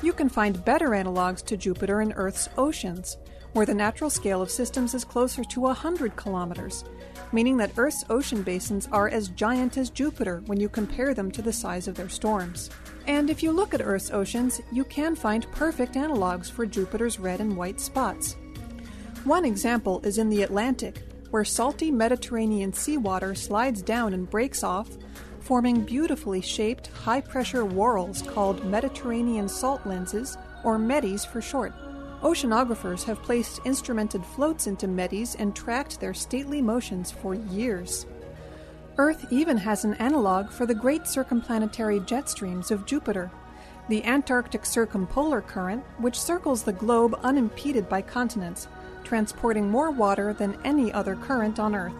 You 0.00 0.12
can 0.12 0.28
find 0.28 0.64
better 0.64 0.90
analogs 0.90 1.44
to 1.46 1.56
Jupiter 1.56 2.00
in 2.00 2.12
Earth's 2.12 2.48
oceans, 2.56 3.16
where 3.52 3.66
the 3.66 3.74
natural 3.74 4.10
scale 4.10 4.40
of 4.40 4.50
systems 4.50 4.94
is 4.94 5.04
closer 5.04 5.42
to 5.42 5.60
100 5.60 6.14
kilometers, 6.14 6.84
meaning 7.32 7.56
that 7.56 7.72
Earth's 7.76 8.04
ocean 8.08 8.42
basins 8.42 8.88
are 8.92 9.08
as 9.08 9.28
giant 9.28 9.76
as 9.76 9.90
Jupiter 9.90 10.42
when 10.46 10.60
you 10.60 10.68
compare 10.68 11.14
them 11.14 11.32
to 11.32 11.42
the 11.42 11.52
size 11.52 11.88
of 11.88 11.96
their 11.96 12.08
storms. 12.08 12.70
And 13.08 13.28
if 13.28 13.42
you 13.42 13.50
look 13.50 13.74
at 13.74 13.80
Earth's 13.80 14.12
oceans, 14.12 14.60
you 14.70 14.84
can 14.84 15.16
find 15.16 15.50
perfect 15.50 15.94
analogs 15.94 16.48
for 16.48 16.64
Jupiter's 16.64 17.18
red 17.18 17.40
and 17.40 17.56
white 17.56 17.80
spots. 17.80 18.36
One 19.24 19.44
example 19.44 20.00
is 20.04 20.18
in 20.18 20.28
the 20.28 20.42
Atlantic, 20.42 21.02
where 21.30 21.44
salty 21.44 21.90
Mediterranean 21.90 22.72
seawater 22.72 23.34
slides 23.34 23.82
down 23.82 24.14
and 24.14 24.30
breaks 24.30 24.62
off, 24.62 24.88
forming 25.40 25.84
beautifully 25.84 26.40
shaped, 26.40 26.88
high 26.88 27.20
pressure 27.20 27.64
whorls 27.64 28.22
called 28.22 28.64
Mediterranean 28.64 29.48
salt 29.48 29.86
lenses, 29.86 30.36
or 30.64 30.78
Meddies 30.78 31.26
for 31.26 31.40
short. 31.40 31.72
Oceanographers 32.22 33.04
have 33.04 33.22
placed 33.22 33.60
instrumented 33.64 34.24
floats 34.24 34.66
into 34.66 34.88
Meddies 34.88 35.36
and 35.38 35.54
tracked 35.54 36.00
their 36.00 36.14
stately 36.14 36.60
motions 36.60 37.10
for 37.10 37.34
years. 37.34 38.06
Earth 38.96 39.26
even 39.30 39.56
has 39.56 39.84
an 39.84 39.94
analog 39.94 40.50
for 40.50 40.66
the 40.66 40.74
great 40.74 41.02
circumplanetary 41.02 42.04
jet 42.04 42.28
streams 42.28 42.72
of 42.72 42.84
Jupiter, 42.86 43.30
the 43.88 44.04
Antarctic 44.04 44.66
Circumpolar 44.66 45.40
Current, 45.40 45.84
which 45.98 46.20
circles 46.20 46.64
the 46.64 46.72
globe 46.72 47.18
unimpeded 47.22 47.88
by 47.88 48.02
continents, 48.02 48.66
transporting 49.04 49.70
more 49.70 49.90
water 49.92 50.32
than 50.32 50.58
any 50.64 50.92
other 50.92 51.14
current 51.14 51.60
on 51.60 51.74
Earth. 51.74 51.94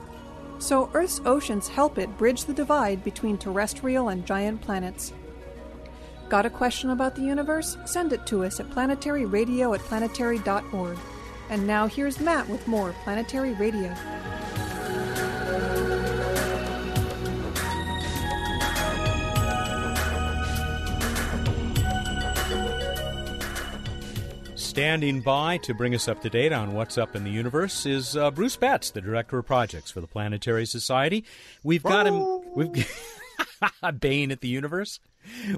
So 0.59 0.91
Earth's 0.93 1.21
oceans 1.25 1.69
help 1.69 1.99
it 1.99 2.19
bridge 2.19 2.45
the 2.45 2.55
divide 2.55 3.05
between 3.05 3.39
terrestrial 3.39 4.09
and 4.09 4.27
giant 4.27 4.61
planets. 4.61 5.13
Got 6.29 6.47
a 6.47 6.51
question 6.51 6.91
about 6.91 7.15
the 7.15 7.23
universe? 7.23 7.79
Send 7.87 8.13
it 8.13 8.27
to 8.27 8.45
us 8.45 8.61
at 8.61 8.69
planetaryradio 8.71 9.75
at 9.75 9.81
planetary.org. 9.83 10.99
And 11.51 11.67
now 11.67 11.87
here's 11.87 12.21
Matt 12.21 12.49
with 12.49 12.69
more 12.69 12.95
Planetary 13.05 13.55
Radio. 13.55 13.95
Standing 24.79 25.23
by 25.23 25.57
to 25.57 25.75
bring 25.75 25.93
us 25.93 26.07
up 26.07 26.23
to 26.23 26.31
date 26.31 26.53
on 26.53 26.73
what's 26.73 26.99
up 26.99 27.17
in 27.17 27.25
the 27.25 27.33
universe 27.33 27.85
is 27.85 28.17
uh, 28.17 28.31
Bruce 28.31 28.55
Betts, 28.55 28.93
the 28.93 29.01
director 29.01 29.37
of 29.37 29.45
projects 29.45 29.91
for 29.91 30.01
the 30.01 30.07
Planetary 30.07 30.67
Society. 30.67 31.25
We've 31.65 31.83
got 31.83 32.07
him. 32.07 32.43
We've 32.55 32.71
baying 34.01 34.33
at 34.33 34.41
the 34.41 34.49
universe. 34.49 35.01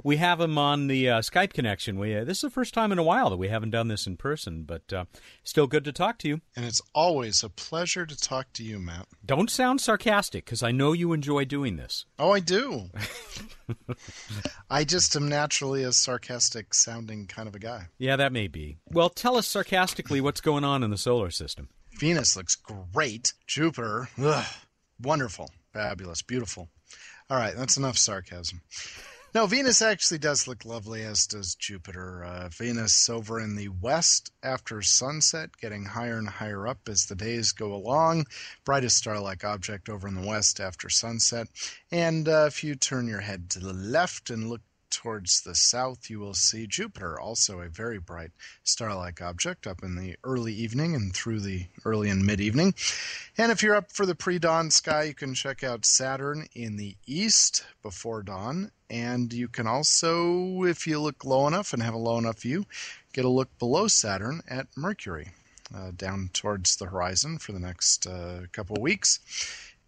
We 0.03 0.17
have 0.17 0.41
him 0.41 0.59
on 0.59 0.87
the 0.89 1.09
uh, 1.09 1.21
Skype 1.21 1.53
connection. 1.53 1.99
We 1.99 2.17
uh, 2.17 2.25
this 2.25 2.39
is 2.39 2.43
the 2.43 2.51
first 2.51 2.75
time 2.75 2.93
in 2.93 2.99
a 2.99 3.03
while 3.03 3.31
that 3.31 3.37
we 3.37 3.49
haven't 3.49 3.71
done 3.71 3.89
this 3.89 4.07
in 4.07 4.17
person, 4.17 4.65
but 4.65 4.93
uh, 4.93 5.05
still 5.45 5.67
good 5.67 5.85
to 5.85 5.93
talk 5.93 6.19
to 6.19 6.29
you. 6.29 6.41
And 6.57 6.65
it's 6.65 6.83
always 6.95 7.43
a 7.43 7.49
pleasure 7.49 8.07
to 8.07 8.17
talk 8.17 8.53
to 8.55 8.65
you, 8.65 8.79
Matt. 8.79 9.07
Don't 9.25 9.51
sound 9.51 9.81
sarcastic, 9.81 10.45
because 10.45 10.63
I 10.63 10.73
know 10.73 10.93
you 10.93 11.13
enjoy 11.13 11.45
doing 11.45 11.77
this. 11.77 12.07
Oh, 12.19 12.33
I 12.33 12.41
do. 12.41 12.87
I 14.71 14.85
just 14.85 15.15
am 15.15 15.29
naturally 15.29 15.85
a 15.85 15.93
sarcastic 15.93 16.75
sounding 16.75 17.27
kind 17.27 17.49
of 17.49 17.55
a 17.55 17.61
guy. 17.61 17.87
Yeah, 17.99 18.17
that 18.17 18.33
may 18.33 18.49
be. 18.49 18.79
Well, 18.91 19.11
tell 19.11 19.37
us 19.37 19.47
sarcastically 19.47 20.21
what's 20.21 20.41
going 20.41 20.65
on 20.65 20.83
in 20.83 20.91
the 20.91 20.99
solar 20.99 21.31
system. 21.31 21.69
Venus 21.99 22.37
looks 22.37 22.57
great. 22.57 23.35
Jupiter, 23.47 24.09
ugh, 24.23 24.47
wonderful, 25.01 25.51
fabulous, 25.73 26.23
beautiful. 26.23 26.71
All 27.31 27.37
right, 27.37 27.55
that's 27.57 27.77
enough 27.77 27.97
sarcasm. 27.97 28.61
No, 29.33 29.47
Venus 29.47 29.81
actually 29.81 30.19
does 30.19 30.49
look 30.49 30.65
lovely, 30.65 31.05
as 31.05 31.29
does 31.29 31.55
Jupiter. 31.55 32.25
Uh, 32.25 32.49
Venus 32.49 33.09
over 33.09 33.39
in 33.39 33.55
the 33.55 33.69
west 33.69 34.33
after 34.43 34.83
sunset, 34.83 35.51
getting 35.57 35.85
higher 35.85 36.19
and 36.19 36.29
higher 36.29 36.67
up 36.67 36.89
as 36.89 37.07
the 37.07 37.15
days 37.15 37.53
go 37.53 37.73
along. 37.73 38.27
Brightest 38.65 38.97
star 38.97 39.21
like 39.21 39.45
object 39.45 39.89
over 39.89 40.09
in 40.09 40.17
the 40.17 40.27
west 40.27 40.59
after 40.59 40.89
sunset. 40.89 41.47
And 41.93 42.29
uh, 42.29 42.47
if 42.49 42.65
you 42.65 42.75
turn 42.75 43.07
your 43.07 43.21
head 43.21 43.51
to 43.51 43.61
the 43.61 43.73
left 43.73 44.31
and 44.31 44.51
look 44.51 44.63
towards 44.91 45.43
the 45.43 45.55
south, 45.55 46.11
you 46.11 46.21
will 46.21 46.35
see 46.35 46.67
Jupiter, 46.67 47.19
also 47.19 47.61
a 47.61 47.69
very 47.69 47.99
bright 47.99 48.31
star 48.63 48.95
like 48.95 49.23
object, 49.23 49.67
up 49.67 49.83
in 49.83 49.97
the 49.97 50.17
early 50.25 50.53
evening 50.53 50.95
and 50.95 51.15
through 51.15 51.41
the 51.41 51.67
early 51.85 52.11
and 52.11 52.25
mid 52.25 52.41
evening. 52.41 52.75
And 53.39 53.53
if 53.53 53.63
you're 53.63 53.77
up 53.77 53.93
for 53.93 54.07
the 54.07 54.15
pre 54.15 54.39
dawn 54.39 54.71
sky, 54.71 55.05
you 55.05 55.15
can 55.15 55.35
check 55.35 55.63
out 55.63 55.87
Saturn 55.87 56.47
in 56.55 56.77
the 56.77 56.97
east 57.07 57.65
before 57.83 58.23
dawn. 58.23 58.71
And 58.89 59.33
you 59.33 59.49
can 59.49 59.67
also, 59.67 60.65
if 60.65 60.87
you 60.87 61.01
look 61.01 61.25
low 61.25 61.47
enough 61.47 61.73
and 61.73 61.83
have 61.83 61.95
a 61.95 61.99
low 61.99 62.19
enough 62.19 62.41
view, 62.41 62.67
get 63.13 63.25
a 63.25 63.29
look 63.29 63.57
below 63.59 63.87
Saturn 63.87 64.43
at 64.49 64.67
Mercury. 64.77 65.31
Uh, 65.73 65.93
down 65.97 66.29
towards 66.33 66.75
the 66.75 66.87
horizon 66.87 67.39
for 67.39 67.53
the 67.53 67.61
next 67.61 68.05
uh, 68.05 68.41
couple 68.51 68.77
weeks. 68.81 69.21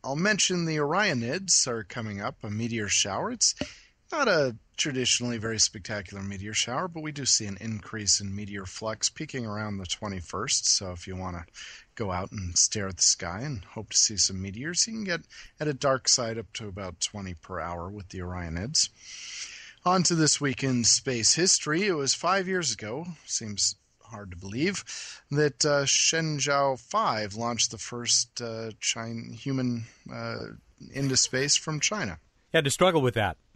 I'll 0.04 0.14
mention 0.14 0.64
the 0.64 0.76
Orionids 0.76 1.66
are 1.66 1.82
coming 1.82 2.20
up, 2.20 2.36
a 2.44 2.50
meteor 2.50 2.86
shower. 2.86 3.32
It's 3.32 3.56
not 4.12 4.29
a 4.29 4.55
traditionally 4.77 5.38
very 5.38 5.59
spectacular 5.59 6.22
meteor 6.22 6.53
shower, 6.53 6.87
but 6.87 7.03
we 7.03 7.12
do 7.12 7.25
see 7.25 7.46
an 7.46 7.57
increase 7.61 8.20
in 8.20 8.35
meteor 8.35 8.66
flux 8.66 9.09
peaking 9.09 9.46
around 9.46 9.79
the 9.79 9.87
21st. 9.87 10.64
So 10.64 10.92
if 10.92 11.07
you 11.07 11.16
want 11.16 11.37
to 11.37 11.44
go 11.94 12.11
out 12.11 12.31
and 12.31 12.57
stare 12.57 12.88
at 12.88 12.96
the 12.96 13.03
sky 13.03 13.40
and 13.40 13.64
hope 13.64 13.90
to 13.90 13.96
see 13.96 14.16
some 14.16 14.42
meteors, 14.42 14.87
you 14.87 14.92
can 14.92 15.05
get 15.05 15.20
at 15.59 15.68
a 15.68 15.75
dark 15.75 16.09
side 16.09 16.38
up 16.38 16.53
to 16.55 16.68
about 16.68 17.01
20 17.01 17.35
per 17.35 17.59
hour 17.59 17.88
with 17.88 18.11
the 18.11 18.18
Orionids. 18.18 18.90
On 19.85 20.03
to 20.05 20.14
this 20.14 20.40
week 20.40 20.62
in 20.62 20.85
space 20.85 21.35
history. 21.35 21.87
It 21.87 21.94
was 21.94 22.14
five 22.14 22.46
years 22.46 22.72
ago, 22.72 23.07
seems 23.27 23.77
hard 24.03 24.31
to 24.31 24.37
believe, 24.37 24.85
that 25.31 25.64
uh, 25.64 25.85
Shenzhou 25.85 26.79
5 26.79 27.35
launched 27.35 27.70
the 27.70 27.79
first 27.79 28.40
uh, 28.40 28.70
China, 28.79 29.33
human 29.33 29.87
uh, 30.12 30.37
into 30.92 31.16
space 31.16 31.57
from 31.57 31.81
China 31.81 32.18
had 32.52 32.64
to 32.64 32.70
struggle 32.70 33.02
with 33.02 33.14
that. 33.14 33.36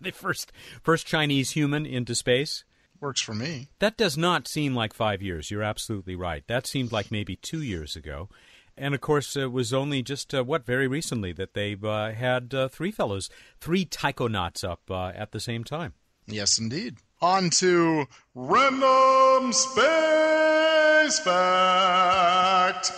the 0.00 0.12
first 0.12 0.52
first 0.82 1.06
Chinese 1.06 1.50
human 1.50 1.86
into 1.86 2.14
space. 2.14 2.64
Works 3.00 3.20
for 3.20 3.34
me. 3.34 3.68
That 3.78 3.98
does 3.98 4.16
not 4.16 4.48
seem 4.48 4.74
like 4.74 4.94
five 4.94 5.20
years. 5.20 5.50
You're 5.50 5.62
absolutely 5.62 6.16
right. 6.16 6.42
That 6.46 6.66
seemed 6.66 6.92
like 6.92 7.10
maybe 7.10 7.36
two 7.36 7.60
years 7.60 7.94
ago. 7.94 8.30
And 8.78 8.94
of 8.94 9.00
course, 9.00 9.36
it 9.36 9.52
was 9.52 9.72
only 9.72 10.02
just 10.02 10.34
uh, 10.34 10.44
what 10.44 10.66
very 10.66 10.86
recently 10.86 11.32
that 11.32 11.54
they've 11.54 11.84
uh, 11.84 12.12
had 12.12 12.54
uh, 12.54 12.68
three 12.68 12.90
fellows, 12.90 13.30
three 13.60 13.84
taikonauts 13.84 14.64
up 14.64 14.82
uh, 14.90 15.08
at 15.08 15.32
the 15.32 15.40
same 15.40 15.64
time. 15.64 15.94
Yes, 16.26 16.58
indeed. 16.58 16.98
On 17.22 17.48
to 17.50 18.06
Random 18.34 19.52
Space 19.52 21.18
Fact. 21.20 22.92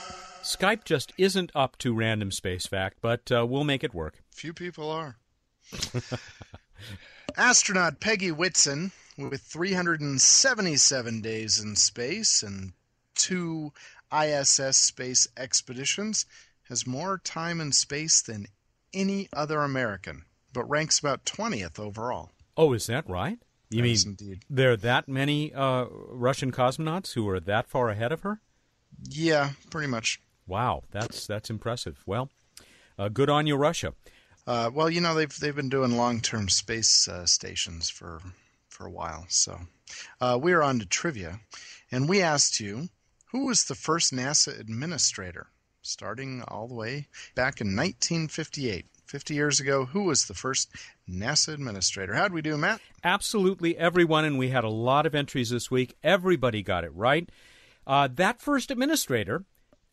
Skype 0.49 0.85
just 0.85 1.13
isn't 1.19 1.53
up 1.55 1.77
to 1.77 1.93
random 1.93 2.31
space 2.31 2.67
fact, 2.67 2.99
but 3.03 3.31
uh, 3.31 3.45
we'll 3.45 3.65
make 3.65 3.85
it 3.85 3.93
work. 3.93 4.23
Few 4.33 4.55
people 4.55 4.91
are. 4.91 5.19
Astronaut 7.37 8.01
Peggy 8.01 8.33
Whitson, 8.33 8.93
with 9.19 9.43
377 9.43 11.21
days 11.21 11.61
in 11.61 11.77
space 11.77 12.43
and 12.43 12.73
two 13.15 13.75
ISS 14.11 14.79
space 14.79 15.29
expeditions, 15.37 16.25
has 16.71 16.87
more 16.87 17.19
time 17.19 17.61
in 17.61 17.71
space 17.73 18.23
than 18.23 18.47
any 18.95 19.29
other 19.35 19.61
American, 19.61 20.25
but 20.55 20.65
ranks 20.65 20.99
about 20.99 21.27
20th 21.27 21.79
overall. 21.79 22.31
Oh, 22.57 22.73
is 22.73 22.87
that 22.87 23.07
right? 23.07 23.39
You 23.69 23.85
Yes, 23.85 24.07
mean 24.07 24.17
indeed. 24.19 24.45
there 24.49 24.73
are 24.73 24.77
that 24.79 25.09
many 25.09 25.53
uh, 25.53 25.85
Russian 25.91 26.53
cosmonauts 26.53 27.13
who 27.13 27.29
are 27.29 27.39
that 27.41 27.69
far 27.69 27.91
ahead 27.91 28.13
of 28.13 28.23
her? 28.23 28.41
Yeah, 29.11 29.51
pretty 29.71 29.89
much. 29.89 30.23
Wow, 30.49 30.83
that's 30.91 31.27
that's 31.27 31.51
impressive. 31.51 32.03
Well, 32.07 32.31
uh, 32.99 33.11
good 33.11 33.29
on 33.29 33.47
you, 33.47 33.55
Russia. 33.55 33.93
Uh, 34.47 34.71
well, 34.73 34.89
you 34.89 35.01
know 35.01 35.15
they've 35.15 35.39
they've 35.39 35.55
been 35.55 35.69
doing 35.69 35.97
long-term 35.97 36.49
space 36.49 37.07
uh, 37.07 37.27
stations 37.27 37.91
for 37.91 38.21
for 38.71 38.87
a 38.87 38.91
while. 38.91 39.27
So 39.29 39.61
uh, 40.21 40.39
we 40.41 40.53
are 40.53 40.63
on 40.63 40.79
to 40.79 40.87
trivia, 40.87 41.41
and 41.93 42.09
we 42.09 42.23
asked 42.23 42.59
you 42.59 42.89
who 43.27 43.45
was 43.45 43.65
the 43.65 43.75
first 43.75 44.13
NASA 44.13 44.59
administrator, 44.59 45.49
starting 45.83 46.43
all 46.49 46.67
the 46.67 46.75
way 46.75 47.09
back 47.35 47.61
in 47.61 47.77
1958, 47.77 48.87
50 49.05 49.35
years 49.35 49.61
ago. 49.61 49.85
Who 49.85 50.05
was 50.05 50.25
the 50.25 50.35
first 50.35 50.71
NASA 51.07 51.53
administrator? 51.53 52.15
How'd 52.15 52.33
we 52.33 52.41
do, 52.41 52.57
Matt? 52.57 52.81
Absolutely 53.05 53.77
everyone, 53.77 54.25
and 54.25 54.39
we 54.39 54.49
had 54.49 54.65
a 54.65 54.71
lot 54.71 55.05
of 55.05 55.15
entries 55.15 55.51
this 55.51 55.71
week. 55.71 55.95
Everybody 56.03 56.63
got 56.63 56.85
it 56.85 56.95
right. 56.95 57.29
Uh, 57.87 58.09
that 58.15 58.41
first 58.41 58.71
administrator 58.71 59.45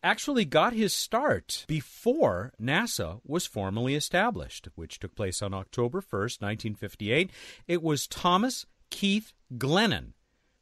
actually 0.06 0.44
got 0.44 0.72
his 0.72 0.92
start 0.92 1.64
before 1.66 2.52
NASA 2.62 3.20
was 3.24 3.44
formally 3.44 3.96
established, 3.96 4.68
which 4.76 5.00
took 5.00 5.16
place 5.16 5.42
on 5.42 5.52
October 5.52 6.00
1st, 6.00 6.40
1958. 6.40 7.30
It 7.66 7.82
was 7.82 8.06
Thomas 8.06 8.66
Keith 8.88 9.32
Glennan, 9.58 10.12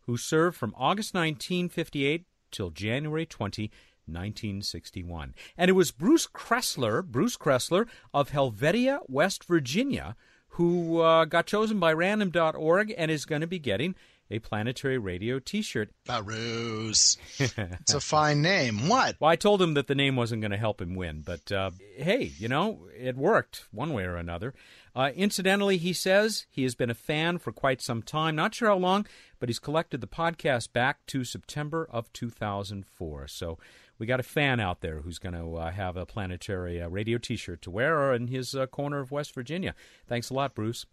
who 0.07 0.17
served 0.17 0.57
from 0.57 0.75
August 0.79 1.13
1958 1.13 2.25
till 2.51 2.71
January 2.71 3.27
20, 3.27 3.65
1961. 4.07 5.35
And 5.59 5.69
it 5.69 5.75
was 5.75 5.91
Bruce 5.91 6.27
Kressler, 6.27 7.05
Bruce 7.05 7.37
Kressler 7.37 7.87
of 8.15 8.31
Helvetia, 8.31 9.01
West 9.09 9.45
Virginia, 9.45 10.17
who 10.55 11.01
uh, 11.01 11.27
got 11.27 11.47
chosen 11.47 11.79
by 11.79 11.93
random.org 11.93 12.95
and 12.97 13.11
is 13.11 13.27
going 13.27 13.43
to 13.43 13.47
be 13.47 13.59
getting 13.59 13.95
a 14.31 14.39
planetary 14.39 14.99
radio 14.99 15.39
t 15.39 15.63
shirt. 15.63 15.91
Barus. 16.09 17.17
it's 17.81 17.95
a 17.95 18.01
fine 18.01 18.43
name. 18.43 18.89
What? 18.89 19.17
Well, 19.21 19.31
I 19.31 19.37
told 19.37 19.61
him 19.61 19.75
that 19.75 19.87
the 19.87 19.95
name 19.95 20.17
wasn't 20.17 20.43
going 20.43 20.51
to 20.51 20.57
help 20.57 20.81
him 20.81 20.95
win, 20.95 21.23
but 21.25 21.51
uh, 21.53 21.71
hey, 21.97 22.33
you 22.39 22.49
know, 22.49 22.81
it 22.99 23.17
worked 23.17 23.67
one 23.71 23.93
way 23.93 24.05
or 24.05 24.17
another. 24.17 24.55
Uh, 24.97 25.11
incidentally, 25.17 25.77
he 25.77 25.93
says 25.93 26.47
he 26.49 26.63
has 26.63 26.75
been 26.75 26.91
a 26.91 26.95
fan 26.95 27.39
for 27.39 27.53
quite 27.53 27.83
some 27.83 28.03
time. 28.03 28.37
Not 28.37 28.55
sure 28.55 28.69
how 28.69 28.77
long, 28.77 29.07
but 29.41 29.49
he's 29.49 29.59
collected 29.59 30.01
the 30.01 30.07
podcast 30.07 30.73
back 30.73 31.05
to 31.07 31.25
September 31.25 31.89
of 31.91 32.13
2004. 32.13 33.27
So 33.27 33.59
we 33.99 34.07
got 34.07 34.21
a 34.21 34.25
fan 34.25 34.61
out 34.61 34.81
there 34.81 35.01
who's 35.01 35.19
going 35.19 35.35
to 35.35 35.57
uh, 35.57 35.71
have 35.73 35.97
a 35.97 36.07
planetary 36.07 36.81
uh, 36.81 36.89
radio 36.89 37.19
t 37.19 37.37
shirt 37.37 37.61
to 37.63 37.71
wear 37.71 38.13
in 38.15 38.29
his 38.29 38.55
uh, 38.55 38.67
corner 38.67 39.01
of 39.01 39.11
West 39.11 39.35
Virginia. 39.35 39.75
Thanks 40.07 40.31
a 40.31 40.35
lot, 40.35 40.55
Bruce. 40.55 40.87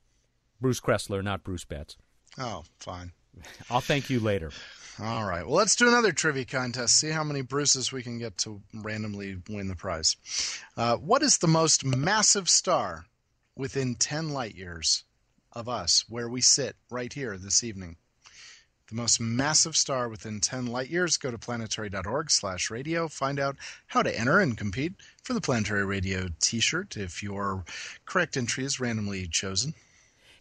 Bruce 0.60 0.80
Kressler, 0.80 1.24
not 1.24 1.44
Bruce 1.44 1.66
Betts. 1.66 1.98
Oh, 2.38 2.64
fine. 2.80 3.12
I'll 3.70 3.82
thank 3.82 4.10
you 4.10 4.20
later. 4.20 4.52
All 5.02 5.26
right. 5.26 5.46
Well, 5.46 5.56
let's 5.56 5.76
do 5.76 5.88
another 5.88 6.12
trivia 6.12 6.46
contest. 6.46 7.00
See 7.00 7.10
how 7.10 7.24
many 7.24 7.42
Bruces 7.42 7.92
we 7.92 8.04
can 8.04 8.20
get 8.20 8.38
to 8.40 8.62
randomly 8.74 9.38
win 9.50 9.68
the 9.68 9.76
prize. 9.76 10.16
Uh, 10.78 10.98
what 10.98 11.24
is 11.24 11.38
the 11.38 11.48
most 11.48 11.84
massive 11.84 12.50
star 12.50 13.06
within 13.56 13.96
10 13.96 14.30
light 14.30 14.56
years 14.56 15.04
of 15.54 15.68
us, 15.68 16.06
where 16.08 16.30
we 16.30 16.42
sit 16.42 16.76
right 16.90 17.12
here 17.12 17.38
this 17.38 17.64
evening? 17.64 17.96
The 18.90 18.96
most 18.96 19.22
massive 19.22 19.78
star 19.78 20.10
within 20.10 20.42
10 20.42 20.68
light 20.68 20.90
years. 20.90 21.16
Go 21.16 21.32
to 21.32 21.38
planetary.org 21.38 22.30
slash 22.30 22.70
radio. 22.70 23.08
Find 23.08 23.40
out 23.40 23.56
how 23.88 24.04
to 24.04 24.20
enter 24.20 24.40
and 24.40 24.58
compete 24.58 24.94
for 25.24 25.34
the 25.34 25.42
Planetary 25.42 25.86
Radio 25.86 26.28
t-shirt 26.42 26.98
if 26.98 27.24
your 27.24 27.64
correct 28.06 28.36
entry 28.36 28.66
is 28.66 28.82
randomly 28.82 29.28
chosen. 29.28 29.74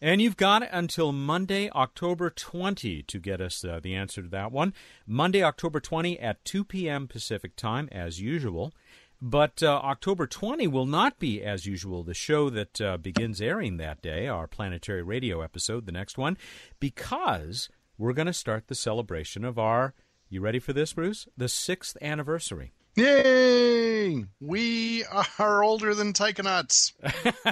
And 0.02 0.22
you've 0.22 0.38
got 0.38 0.62
until 0.72 1.12
Monday, 1.12 1.68
October 1.70 2.30
20 2.30 3.02
to 3.02 3.18
get 3.18 3.40
us 3.40 3.62
uh, 3.62 3.80
the 3.82 3.94
answer 3.94 4.22
to 4.22 4.28
that 4.30 4.50
one. 4.50 4.72
Monday, 5.06 5.42
October 5.42 5.78
20 5.78 6.18
at 6.18 6.42
2 6.46 6.64
p.m. 6.64 7.06
Pacific 7.06 7.54
time, 7.54 7.86
as 7.92 8.18
usual. 8.18 8.72
But 9.20 9.62
uh, 9.62 9.78
October 9.84 10.26
20 10.26 10.66
will 10.68 10.86
not 10.86 11.18
be 11.18 11.42
as 11.42 11.66
usual, 11.66 12.02
the 12.02 12.14
show 12.14 12.48
that 12.48 12.80
uh, 12.80 12.96
begins 12.96 13.42
airing 13.42 13.76
that 13.76 14.00
day, 14.00 14.26
our 14.26 14.46
planetary 14.46 15.02
radio 15.02 15.42
episode, 15.42 15.84
the 15.84 15.92
next 15.92 16.16
one, 16.16 16.38
because 16.78 17.68
we're 17.98 18.14
going 18.14 18.24
to 18.26 18.32
start 18.32 18.68
the 18.68 18.74
celebration 18.74 19.44
of 19.44 19.58
our, 19.58 19.92
you 20.30 20.40
ready 20.40 20.58
for 20.58 20.72
this, 20.72 20.94
Bruce? 20.94 21.28
The 21.36 21.50
sixth 21.50 21.98
anniversary. 22.00 22.72
Yay! 22.96 24.24
We 24.40 25.04
are 25.38 25.62
older 25.62 25.94
than 25.94 26.12
Taikonauts. 26.12 26.92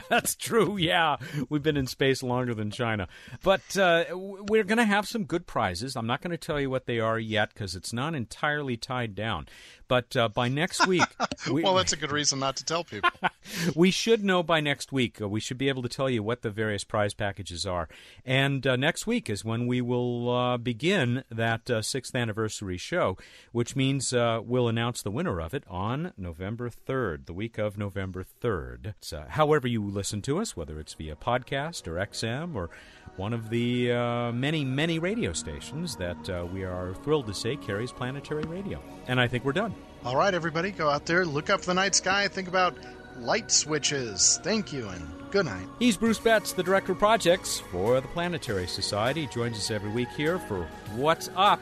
That's 0.09 0.35
true. 0.35 0.77
Yeah, 0.77 1.17
we've 1.49 1.63
been 1.63 1.77
in 1.77 1.87
space 1.87 2.23
longer 2.23 2.55
than 2.55 2.71
China, 2.71 3.09
but 3.45 3.77
uh, 3.77 4.05
we're 4.13 4.65
going 4.65 4.79
to 4.79 4.85
have 4.85 5.07
some 5.07 5.25
good 5.25 5.47
prizes. 5.47 5.95
I'm 5.97 6.07
not 6.09 6.23
going 6.23 6.33
to 6.33 6.37
tell 6.37 6.61
you 6.61 6.71
what 6.71 6.87
they 6.87 6.99
are 6.99 7.19
yet 7.19 7.55
because 7.55 7.77
it's 7.77 7.93
not 7.93 8.15
entirely 8.15 8.77
tied 8.77 9.15
down. 9.15 9.47
But 9.89 10.17
uh, 10.17 10.29
by 10.29 10.49
next 10.49 10.87
week, 10.87 11.03
we, 11.51 11.63
well, 11.63 11.75
that's 11.75 11.93
a 11.93 11.97
good 11.97 12.13
reason 12.13 12.39
not 12.39 12.57
to 12.57 12.65
tell 12.65 12.85
people. 12.85 13.11
we 13.75 13.91
should 13.91 14.23
know 14.23 14.43
by 14.43 14.61
next 14.61 14.93
week. 14.93 15.21
Uh, 15.21 15.29
we 15.29 15.41
should 15.41 15.59
be 15.59 15.69
able 15.69 15.83
to 15.83 15.89
tell 15.89 16.11
you 16.11 16.23
what 16.23 16.43
the 16.43 16.51
various 16.51 16.85
prize 16.85 17.15
packages 17.15 17.67
are. 17.67 17.89
And 18.25 18.67
uh, 18.67 18.77
next 18.77 19.07
week 19.07 19.31
is 19.31 19.45
when 19.45 19.67
we 19.67 19.81
will 19.81 20.31
uh, 20.31 20.57
begin 20.59 21.25
that 21.31 21.71
uh, 21.71 21.83
sixth 21.83 22.15
anniversary 22.15 22.77
show, 22.77 23.17
which 23.53 23.75
means 23.75 24.13
uh, 24.13 24.41
we'll 24.45 24.69
announce 24.69 25.03
the 25.03 25.11
winner 25.11 25.41
of 25.41 25.55
it 25.55 25.65
on 25.69 26.13
November 26.17 26.71
3rd, 26.71 27.27
the 27.27 27.33
week 27.33 27.59
of 27.59 27.79
November 27.79 28.25
3rd. 28.43 28.95
So, 29.01 29.25
however, 29.29 29.67
you 29.67 29.83
listen 29.83 30.21
to 30.23 30.39
us, 30.39 30.57
whether 30.57 30.79
it's 30.79 30.95
via 30.95 31.17
podcast 31.17 31.89
or 31.89 31.95
XM 31.95 32.55
or 32.55 32.71
one 33.17 33.33
of 33.33 33.51
the 33.51 33.93
uh, 33.93 34.33
many, 34.33 34.65
many 34.65 34.99
radio 34.99 35.33
stations 35.33 35.97
that 35.97 36.31
uh, 36.31 36.47
we 36.53 36.65
are 36.65 36.95
thrilled 37.03 37.27
to 37.27 37.35
say 37.35 37.57
carries 37.57 37.91
planetary 37.91 38.45
radio. 38.45 38.81
And 39.09 39.21
I 39.21 39.27
think 39.27 39.45
we're 39.45 39.53
done. 39.53 39.75
All 40.05 40.17
right, 40.17 40.33
everybody, 40.33 40.71
go 40.71 40.89
out 40.89 41.07
there, 41.07 41.25
look 41.27 41.51
up 41.51 41.63
the 41.63 41.75
night 41.75 41.95
sky, 41.95 42.29
think 42.29 42.49
about 42.49 42.77
light 43.19 43.51
switches. 43.51 44.41
Thank 44.43 44.73
you, 44.73 44.89
and 44.89 45.07
good 45.31 45.47
night. 45.47 45.67
He's 45.79 45.97
Bruce 45.97 46.19
Betts, 46.19 46.53
the 46.53 46.63
Director 46.63 46.93
of 46.93 46.99
Projects 46.99 47.61
for 47.73 48.01
the 48.01 48.09
Planetary 48.09 48.67
Society. 48.67 49.23
He 49.23 49.27
joins 49.27 49.57
us 49.57 49.71
every 49.71 49.91
week 49.91 50.09
here 50.17 50.39
for 50.39 50.67
What's 50.95 51.31
Up, 51.37 51.61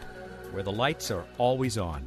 where 0.53 0.63
the 0.63 0.73
lights 0.73 1.11
are 1.11 1.25
always 1.39 1.79
on. 1.79 2.07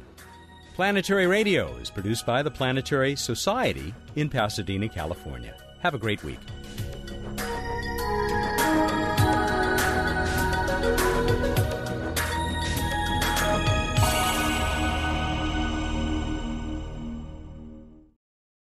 Planetary 0.74 1.26
Radio 1.26 1.76
is 1.76 1.90
produced 1.90 2.24
by 2.24 2.42
the 2.42 2.50
Planetary 2.50 3.16
Society 3.16 3.92
in 4.16 4.28
Pasadena, 4.28 4.88
California. 4.88 5.54
Have 5.82 5.94
a 5.94 5.98
great 5.98 6.22
week. 6.24 6.38